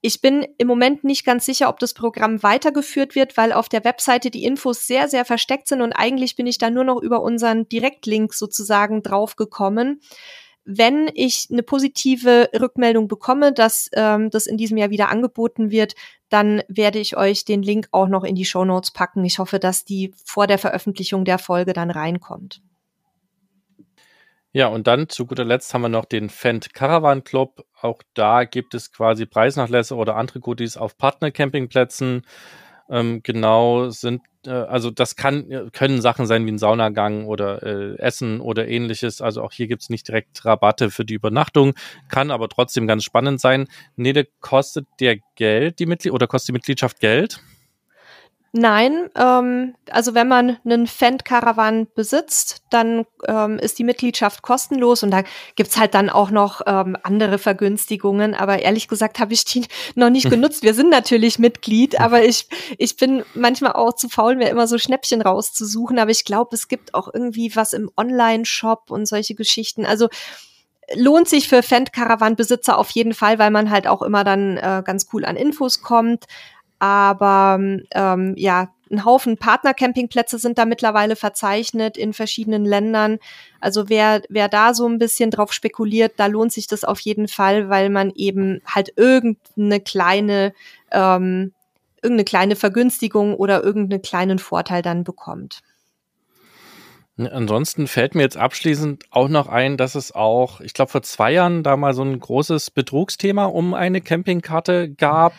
[0.00, 3.84] Ich bin im Moment nicht ganz sicher, ob das Programm weitergeführt wird, weil auf der
[3.84, 7.20] Webseite die Infos sehr, sehr versteckt sind und eigentlich bin ich da nur noch über
[7.20, 10.00] unseren Direktlink sozusagen draufgekommen.
[10.64, 15.94] Wenn ich eine positive Rückmeldung bekomme, dass ähm, das in diesem Jahr wieder angeboten wird,
[16.28, 19.24] dann werde ich euch den Link auch noch in die Show Notes packen.
[19.24, 22.60] Ich hoffe, dass die vor der Veröffentlichung der Folge dann reinkommt.
[24.52, 27.66] Ja, und dann zu guter Letzt haben wir noch den Fendt Caravan Club.
[27.80, 32.22] Auch da gibt es quasi Preisnachlässe oder andere Goodies auf Partnercampingplätzen.
[32.90, 37.62] Ähm, genau sind, äh, also das kann, äh, können Sachen sein wie ein Saunagang oder
[37.62, 39.20] äh, Essen oder ähnliches.
[39.20, 41.74] Also auch hier gibt's nicht direkt Rabatte für die Übernachtung,
[42.08, 43.68] kann aber trotzdem ganz spannend sein.
[43.96, 47.42] Nede, kostet der Geld, die Mitglied oder kostet die Mitgliedschaft Geld?
[48.52, 55.10] Nein, ähm, also wenn man einen Fendt-Caravan besitzt, dann ähm, ist die Mitgliedschaft kostenlos und
[55.10, 55.22] da
[55.54, 58.34] gibt's halt dann auch noch ähm, andere Vergünstigungen.
[58.34, 60.62] Aber ehrlich gesagt habe ich die noch nicht genutzt.
[60.62, 64.78] Wir sind natürlich Mitglied, aber ich, ich bin manchmal auch zu faul, mir immer so
[64.78, 65.98] Schnäppchen rauszusuchen.
[65.98, 69.84] Aber ich glaube, es gibt auch irgendwie was im Online-Shop und solche Geschichten.
[69.84, 70.08] Also
[70.94, 75.08] lohnt sich für Fendt-Caravan-Besitzer auf jeden Fall, weil man halt auch immer dann äh, ganz
[75.12, 76.24] cool an Infos kommt.
[76.78, 77.58] Aber
[77.94, 83.18] ähm, ja, ein Haufen Partnercampingplätze sind da mittlerweile verzeichnet in verschiedenen Ländern.
[83.60, 87.28] Also wer, wer da so ein bisschen drauf spekuliert, da lohnt sich das auf jeden
[87.28, 90.54] Fall, weil man eben halt irgendeine kleine,
[90.90, 91.52] ähm,
[92.02, 95.62] irgendeine kleine Vergünstigung oder irgendeinen kleinen Vorteil dann bekommt.
[97.26, 101.32] Ansonsten fällt mir jetzt abschließend auch noch ein, dass es auch, ich glaube, vor zwei
[101.32, 105.34] Jahren da mal so ein großes Betrugsthema um eine Campingkarte gab.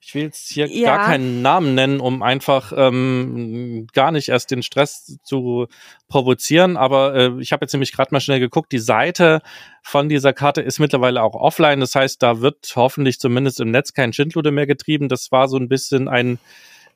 [0.00, 0.96] Ich will jetzt hier ja.
[0.96, 5.66] gar keinen Namen nennen, um einfach ähm, gar nicht erst den Stress zu
[6.08, 6.76] provozieren.
[6.76, 9.40] Aber äh, ich habe jetzt nämlich gerade mal schnell geguckt, die Seite
[9.82, 11.80] von dieser Karte ist mittlerweile auch offline.
[11.80, 15.08] Das heißt, da wird hoffentlich zumindest im Netz kein Schindluder mehr getrieben.
[15.08, 16.38] Das war so ein bisschen ein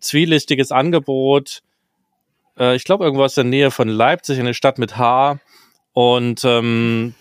[0.00, 1.62] zwielichtiges Angebot.
[2.58, 5.38] Äh, ich glaube, irgendwo aus der Nähe von Leipzig, eine Stadt mit H.
[5.92, 7.14] Und ähm,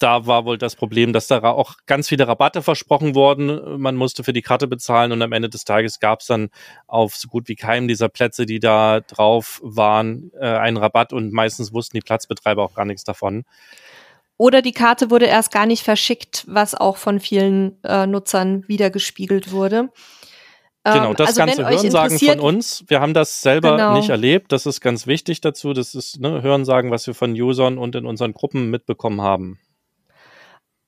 [0.00, 3.80] da war wohl das Problem, dass da auch ganz viele Rabatte versprochen wurden.
[3.80, 6.48] Man musste für die Karte bezahlen und am Ende des Tages gab es dann
[6.86, 11.32] auf so gut wie keinem dieser Plätze, die da drauf waren, äh, einen Rabatt und
[11.32, 13.44] meistens wussten die Platzbetreiber auch gar nichts davon.
[14.38, 19.52] Oder die Karte wurde erst gar nicht verschickt, was auch von vielen äh, Nutzern wiedergespiegelt
[19.52, 19.90] wurde.
[20.84, 22.84] Genau, ähm, das also ganze Hörensagen von uns.
[22.88, 23.96] Wir haben das selber genau.
[23.96, 24.50] nicht erlebt.
[24.50, 25.72] Das ist ganz wichtig dazu.
[25.74, 29.58] Das ist ne, Hörensagen, was wir von Usern und in unseren Gruppen mitbekommen haben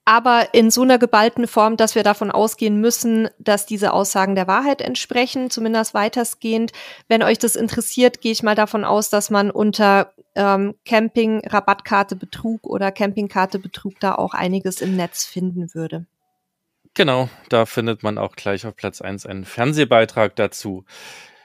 [0.04, 4.48] aber in so einer geballten Form, dass wir davon ausgehen müssen, dass diese Aussagen der
[4.48, 6.72] Wahrheit entsprechen, zumindest weitestgehend.
[7.08, 12.66] Wenn euch das interessiert, gehe ich mal davon aus, dass man unter ähm, Camping-Rabattkarte Betrug
[12.66, 16.06] oder Campingkarte Betrug da auch einiges im Netz finden würde.
[16.94, 20.84] Genau, da findet man auch gleich auf Platz eins einen Fernsehbeitrag dazu.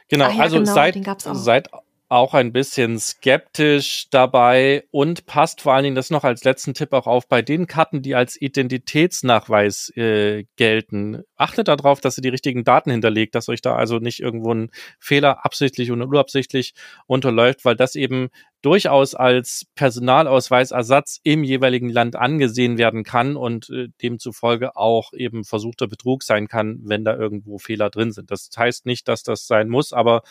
[0.10, 0.98] Genau, ja, also genau, seid,
[1.34, 1.70] seid
[2.10, 6.94] auch ein bisschen skeptisch dabei und passt vor allen Dingen das noch als letzten Tipp
[6.94, 11.24] auch auf bei den Karten, die als Identitätsnachweis äh, gelten.
[11.36, 14.70] Achtet darauf, dass ihr die richtigen Daten hinterlegt, dass euch da also nicht irgendwo ein
[15.00, 16.74] Fehler absichtlich oder unabsichtlich
[17.08, 18.30] unterläuft, weil das eben
[18.62, 25.88] durchaus als Personalausweisersatz im jeweiligen Land angesehen werden kann und äh, demzufolge auch eben versuchter
[25.88, 28.32] Betrug sein kann, wenn da irgendwo Fehler drin sind.
[28.32, 30.22] Das heißt nicht, dass das sein muss, aber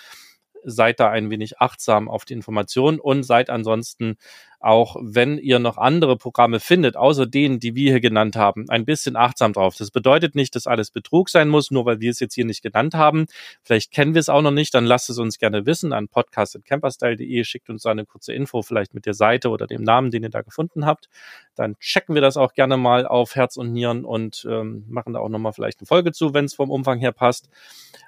[0.66, 4.16] seid da ein wenig achtsam auf die Informationen und seid ansonsten
[4.58, 8.84] auch, wenn ihr noch andere Programme findet, außer denen, die wir hier genannt haben, ein
[8.84, 9.76] bisschen achtsam drauf.
[9.76, 12.62] Das bedeutet nicht, dass alles Betrug sein muss, nur weil wir es jetzt hier nicht
[12.62, 13.26] genannt haben.
[13.62, 17.44] Vielleicht kennen wir es auch noch nicht, dann lasst es uns gerne wissen an podcast.camperstyle.de,
[17.44, 20.42] schickt uns eine kurze Info, vielleicht mit der Seite oder dem Namen, den ihr da
[20.42, 21.08] gefunden habt.
[21.54, 25.20] Dann checken wir das auch gerne mal auf Herz und Nieren und ähm, machen da
[25.20, 27.48] auch nochmal vielleicht eine Folge zu, wenn es vom Umfang her passt.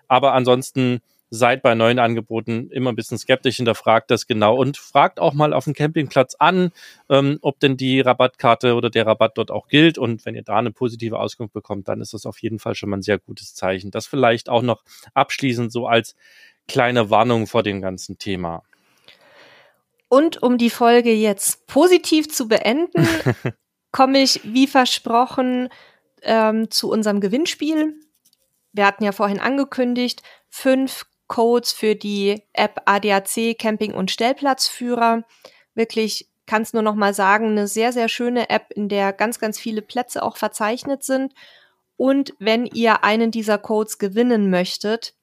[0.08, 1.00] Aber ansonsten
[1.30, 5.52] seid bei neuen Angeboten immer ein bisschen skeptisch, hinterfragt das genau und fragt auch mal
[5.52, 6.70] auf dem Campingplatz an,
[7.10, 9.98] ähm, ob denn die Rabattkarte oder der Rabatt dort auch gilt.
[9.98, 12.88] Und wenn ihr da eine positive Auskunft bekommt, dann ist das auf jeden Fall schon
[12.88, 13.90] mal ein sehr gutes Zeichen.
[13.90, 14.82] Das vielleicht auch noch
[15.14, 16.16] abschließend so als
[16.66, 18.62] kleine Warnung vor dem ganzen Thema.
[20.08, 23.06] Und um die Folge jetzt positiv zu beenden,
[23.92, 25.68] komme ich wie versprochen
[26.22, 27.94] ähm, zu unserem Gewinnspiel.
[28.72, 35.22] Wir hatten ja vorhin angekündigt, fünf Codes für die App ADAC Camping und Stellplatzführer.
[35.74, 39.38] Wirklich kann es nur noch mal sagen, eine sehr, sehr schöne App, in der ganz,
[39.38, 41.34] ganz viele Plätze auch verzeichnet sind.
[41.96, 45.14] Und wenn ihr einen dieser Codes gewinnen möchtet,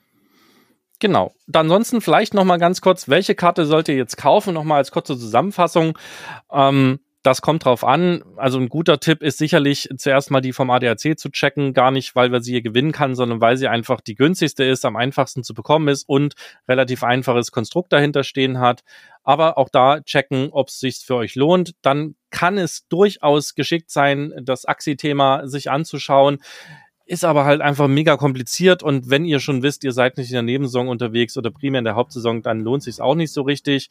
[0.98, 1.32] Genau.
[1.52, 4.54] Ansonsten vielleicht noch mal ganz kurz, welche Karte sollt ihr jetzt kaufen?
[4.54, 5.96] Noch mal als kurze Zusammenfassung.
[6.50, 8.22] Ähm, das kommt drauf an.
[8.36, 12.14] Also ein guter Tipp ist sicherlich zuerst mal die vom ADAC zu checken, gar nicht,
[12.14, 15.42] weil wir sie hier gewinnen kann, sondern weil sie einfach die günstigste ist, am einfachsten
[15.42, 16.34] zu bekommen ist und
[16.68, 18.84] relativ einfaches Konstrukt dahinter stehen hat.
[19.24, 21.72] Aber auch da checken, ob es sich für euch lohnt.
[21.82, 26.38] Dann kann es durchaus geschickt sein, das Axi-Thema sich anzuschauen
[27.06, 30.34] ist aber halt einfach mega kompliziert und wenn ihr schon wisst, ihr seid nicht in
[30.34, 33.88] der Nebensaison unterwegs oder primär in der Hauptsaison, dann lohnt sich auch nicht so richtig.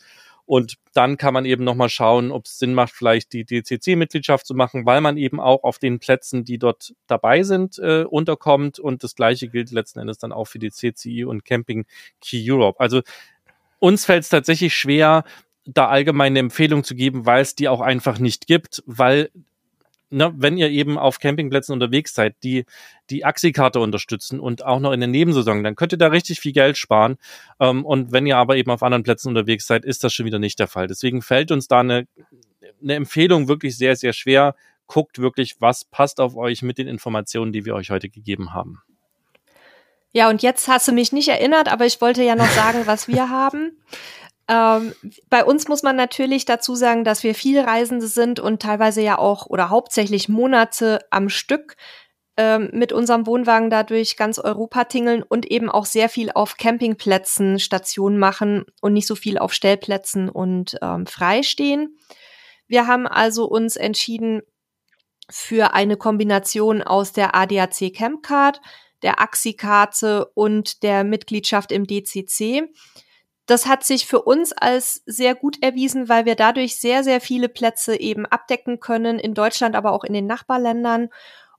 [0.47, 4.53] Und dann kann man eben nochmal schauen, ob es Sinn macht, vielleicht die DCC-Mitgliedschaft zu
[4.53, 8.77] machen, weil man eben auch auf den Plätzen, die dort dabei sind, äh, unterkommt.
[8.77, 11.85] Und das gleiche gilt letzten Endes dann auch für die CCI und Camping
[12.21, 12.79] Key Europe.
[12.79, 13.01] Also
[13.79, 15.23] uns fällt es tatsächlich schwer,
[15.65, 19.31] da allgemeine Empfehlung zu geben, weil es die auch einfach nicht gibt, weil
[20.15, 22.65] ne, wenn ihr eben auf Campingplätzen unterwegs seid, die
[23.09, 26.53] die Axi-Karte unterstützen und auch noch in der Nebensaison, dann könnt ihr da richtig viel
[26.53, 27.17] Geld sparen.
[27.59, 30.39] Ähm, und wenn ihr aber eben auf anderen Plätzen unterwegs seid, ist das schon wieder
[30.39, 30.87] nicht der Fall.
[30.87, 32.07] Deswegen fällt uns da eine,
[32.81, 34.55] eine Empfehlung wirklich sehr, sehr schwer.
[34.87, 38.81] Guckt wirklich, was passt auf euch mit den Informationen, die wir euch heute gegeben haben.
[40.13, 43.09] Ja, und jetzt hast du mich nicht erinnert, aber ich wollte ja noch sagen, was
[43.09, 43.77] wir haben.
[44.47, 44.93] Ähm,
[45.29, 49.17] bei uns muss man natürlich dazu sagen, dass wir viel Reisende sind und teilweise ja
[49.17, 51.75] auch oder hauptsächlich Monate am Stück
[52.37, 57.59] ähm, mit unserem Wohnwagen dadurch ganz Europa tingeln und eben auch sehr viel auf Campingplätzen
[57.59, 61.97] Stationen machen und nicht so viel auf Stellplätzen und ähm, freistehen.
[62.67, 64.41] Wir haben also uns entschieden
[65.29, 68.61] für eine Kombination aus der ADAC Campcard,
[69.01, 72.69] der Axi-Karte und der Mitgliedschaft im DCC
[73.45, 77.49] das hat sich für uns als sehr gut erwiesen, weil wir dadurch sehr, sehr viele
[77.49, 81.09] Plätze eben abdecken können, in Deutschland, aber auch in den Nachbarländern.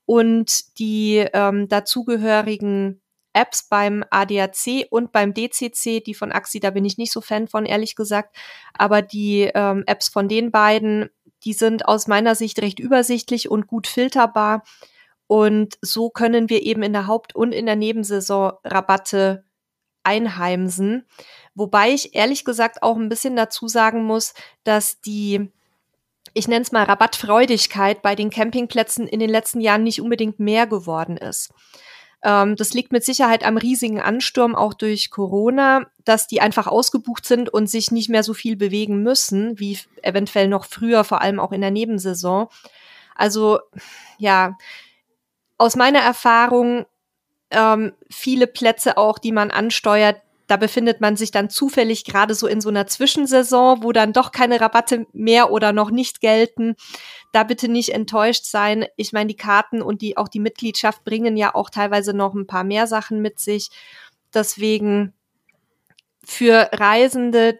[0.04, 3.00] Und die ähm, dazugehörigen
[3.32, 7.48] Apps beim ADAC und beim DCC, die von Axi, da bin ich nicht so Fan
[7.48, 8.34] von, ehrlich gesagt.
[8.72, 11.10] Aber die ähm, Apps von den beiden,
[11.44, 14.64] die sind aus meiner Sicht recht übersichtlich und gut filterbar.
[15.28, 19.44] Und so können wir eben in der Haupt- und in der Nebensaison Rabatte
[20.06, 21.04] einheimsen.
[21.54, 24.34] Wobei ich ehrlich gesagt auch ein bisschen dazu sagen muss,
[24.64, 25.50] dass die
[26.34, 30.66] ich nenne es mal Rabattfreudigkeit bei den Campingplätzen in den letzten Jahren nicht unbedingt mehr
[30.66, 31.50] geworden ist.
[32.22, 37.24] Ähm, das liegt mit Sicherheit am riesigen Ansturm auch durch Corona, dass die einfach ausgebucht
[37.24, 41.40] sind und sich nicht mehr so viel bewegen müssen, wie eventuell noch früher, vor allem
[41.40, 42.48] auch in der Nebensaison.
[43.14, 43.60] Also
[44.18, 44.58] ja,
[45.56, 46.84] aus meiner Erfahrung
[47.50, 52.46] ähm, viele Plätze auch, die man ansteuert, da befindet man sich dann zufällig gerade so
[52.46, 56.76] in so einer Zwischensaison, wo dann doch keine Rabatte mehr oder noch nicht gelten.
[57.32, 58.86] Da bitte nicht enttäuscht sein.
[58.96, 62.46] Ich meine, die Karten und die auch die Mitgliedschaft bringen ja auch teilweise noch ein
[62.46, 63.70] paar mehr Sachen mit sich.
[64.32, 65.14] Deswegen
[66.24, 67.58] für Reisende,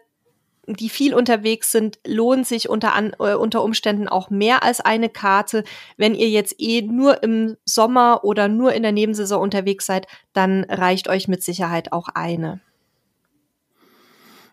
[0.67, 5.09] die viel unterwegs sind, lohnt sich unter, an, äh, unter Umständen auch mehr als eine
[5.09, 5.63] Karte.
[5.95, 10.65] Wenn ihr jetzt eh nur im Sommer oder nur in der Nebensaison unterwegs seid, dann
[10.65, 12.59] reicht euch mit Sicherheit auch eine.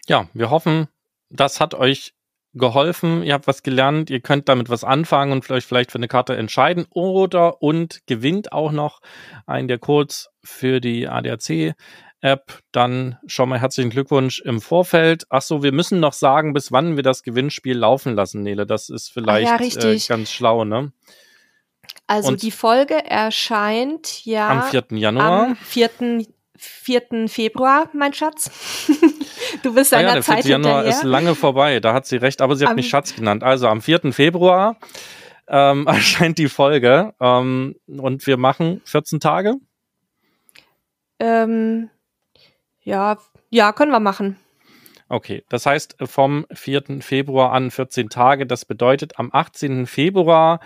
[0.06, 0.88] Ja, wir hoffen,
[1.30, 2.14] das hat euch
[2.54, 6.08] geholfen, ihr habt was gelernt, ihr könnt damit was anfangen und vielleicht vielleicht für eine
[6.08, 9.00] Karte entscheiden oder und gewinnt auch noch
[9.46, 11.74] einen der Codes für die ADAC
[12.24, 15.26] App, dann schon mal herzlichen Glückwunsch im Vorfeld.
[15.28, 18.64] Ach so, wir müssen noch sagen, bis wann wir das Gewinnspiel laufen lassen, Nele.
[18.66, 20.92] Das ist vielleicht ja, äh, ganz schlau, ne?
[22.06, 24.84] Also Und die Folge erscheint ja am 4.
[24.92, 25.48] Januar.
[25.48, 26.24] Am 4.
[26.56, 27.28] 4.
[27.28, 28.50] Februar, mein Schatz.
[29.62, 30.52] du bist ah ja, der Zeit 4.
[30.52, 33.42] Januar ist lange vorbei, da hat sie recht, aber sie hat am, mich Schatz genannt.
[33.42, 34.14] Also am 4.
[34.14, 34.78] Februar
[35.46, 37.12] ähm, erscheint die Folge.
[37.20, 39.56] Ähm, und wir machen 14 Tage.
[41.20, 41.90] Ähm,
[42.84, 43.18] ja,
[43.50, 44.36] ja, können wir machen.
[45.08, 47.00] Okay, das heißt vom 4.
[47.00, 48.46] Februar an 14 Tage.
[48.46, 49.86] Das bedeutet am 18.
[49.86, 50.60] Februar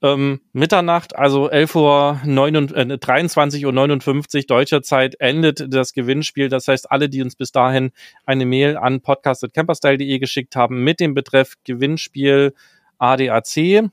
[0.00, 6.48] ähm, Mitternacht, also 11 Uhr, 9, äh, 23 Uhr 59 deutscher Zeit endet das Gewinnspiel.
[6.48, 7.90] Das heißt, alle, die uns bis dahin
[8.24, 12.54] eine Mail an podcast.camperstyle.de geschickt haben mit dem Betreff Gewinnspiel
[12.98, 13.90] ADAC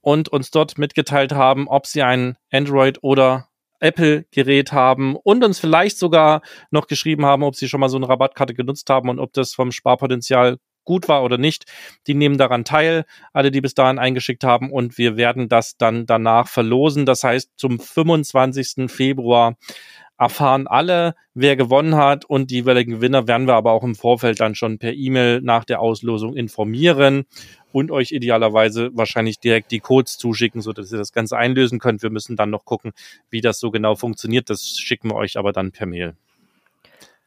[0.00, 3.48] und uns dort mitgeteilt haben, ob sie ein Android oder
[3.80, 8.08] Apple-Gerät haben und uns vielleicht sogar noch geschrieben haben, ob sie schon mal so eine
[8.08, 11.66] Rabattkarte genutzt haben und ob das vom Sparpotenzial gut war oder nicht.
[12.06, 13.04] Die nehmen daran teil,
[13.34, 17.04] alle, die bis dahin eingeschickt haben und wir werden das dann danach verlosen.
[17.04, 18.90] Das heißt, zum 25.
[18.90, 19.56] Februar
[20.18, 24.40] erfahren alle, wer gewonnen hat und die jeweiligen Gewinner werden wir aber auch im Vorfeld
[24.40, 27.26] dann schon per E-Mail nach der Auslosung informieren
[27.76, 32.02] und euch idealerweise wahrscheinlich direkt die Codes zuschicken, so dass ihr das Ganze einlösen könnt.
[32.02, 32.94] Wir müssen dann noch gucken,
[33.28, 34.48] wie das so genau funktioniert.
[34.48, 36.14] Das schicken wir euch aber dann per Mail.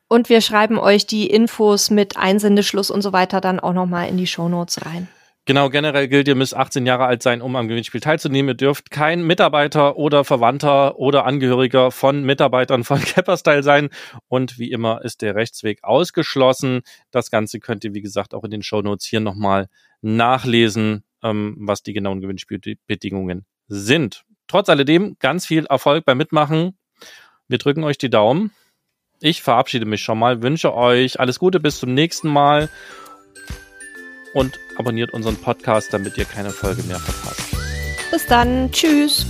[0.08, 4.18] Und wir schreiben euch die Infos mit Einsendeschluss und so weiter dann auch nochmal in
[4.18, 5.08] die Shownotes rein.
[5.50, 8.50] Genau, generell gilt, ihr müsst 18 Jahre alt sein, um am Gewinnspiel teilzunehmen.
[8.50, 13.89] Ihr dürft kein Mitarbeiter oder Verwandter oder Angehöriger von Mitarbeitern von Capperstyle sein.
[14.28, 16.82] Und wie immer ist der Rechtsweg ausgeschlossen.
[17.10, 19.70] Das Ganze könnt ihr, wie gesagt, auch in den Shownotes hier nochmal
[20.02, 24.26] nachlesen, ähm, was die genauen Gewinnspielbedingungen sind.
[24.47, 26.78] Trotz alledem ganz viel Erfolg beim Mitmachen.
[27.47, 28.52] Wir drücken euch die Daumen
[29.22, 32.70] ich verabschiede mich schon mal, wünsche euch alles Gute bis zum nächsten Mal
[34.34, 37.55] und abonniert unseren Podcast, damit ihr keine Folge mehr verpasst.
[38.11, 38.71] Bis dann.
[38.71, 39.25] Tschüss.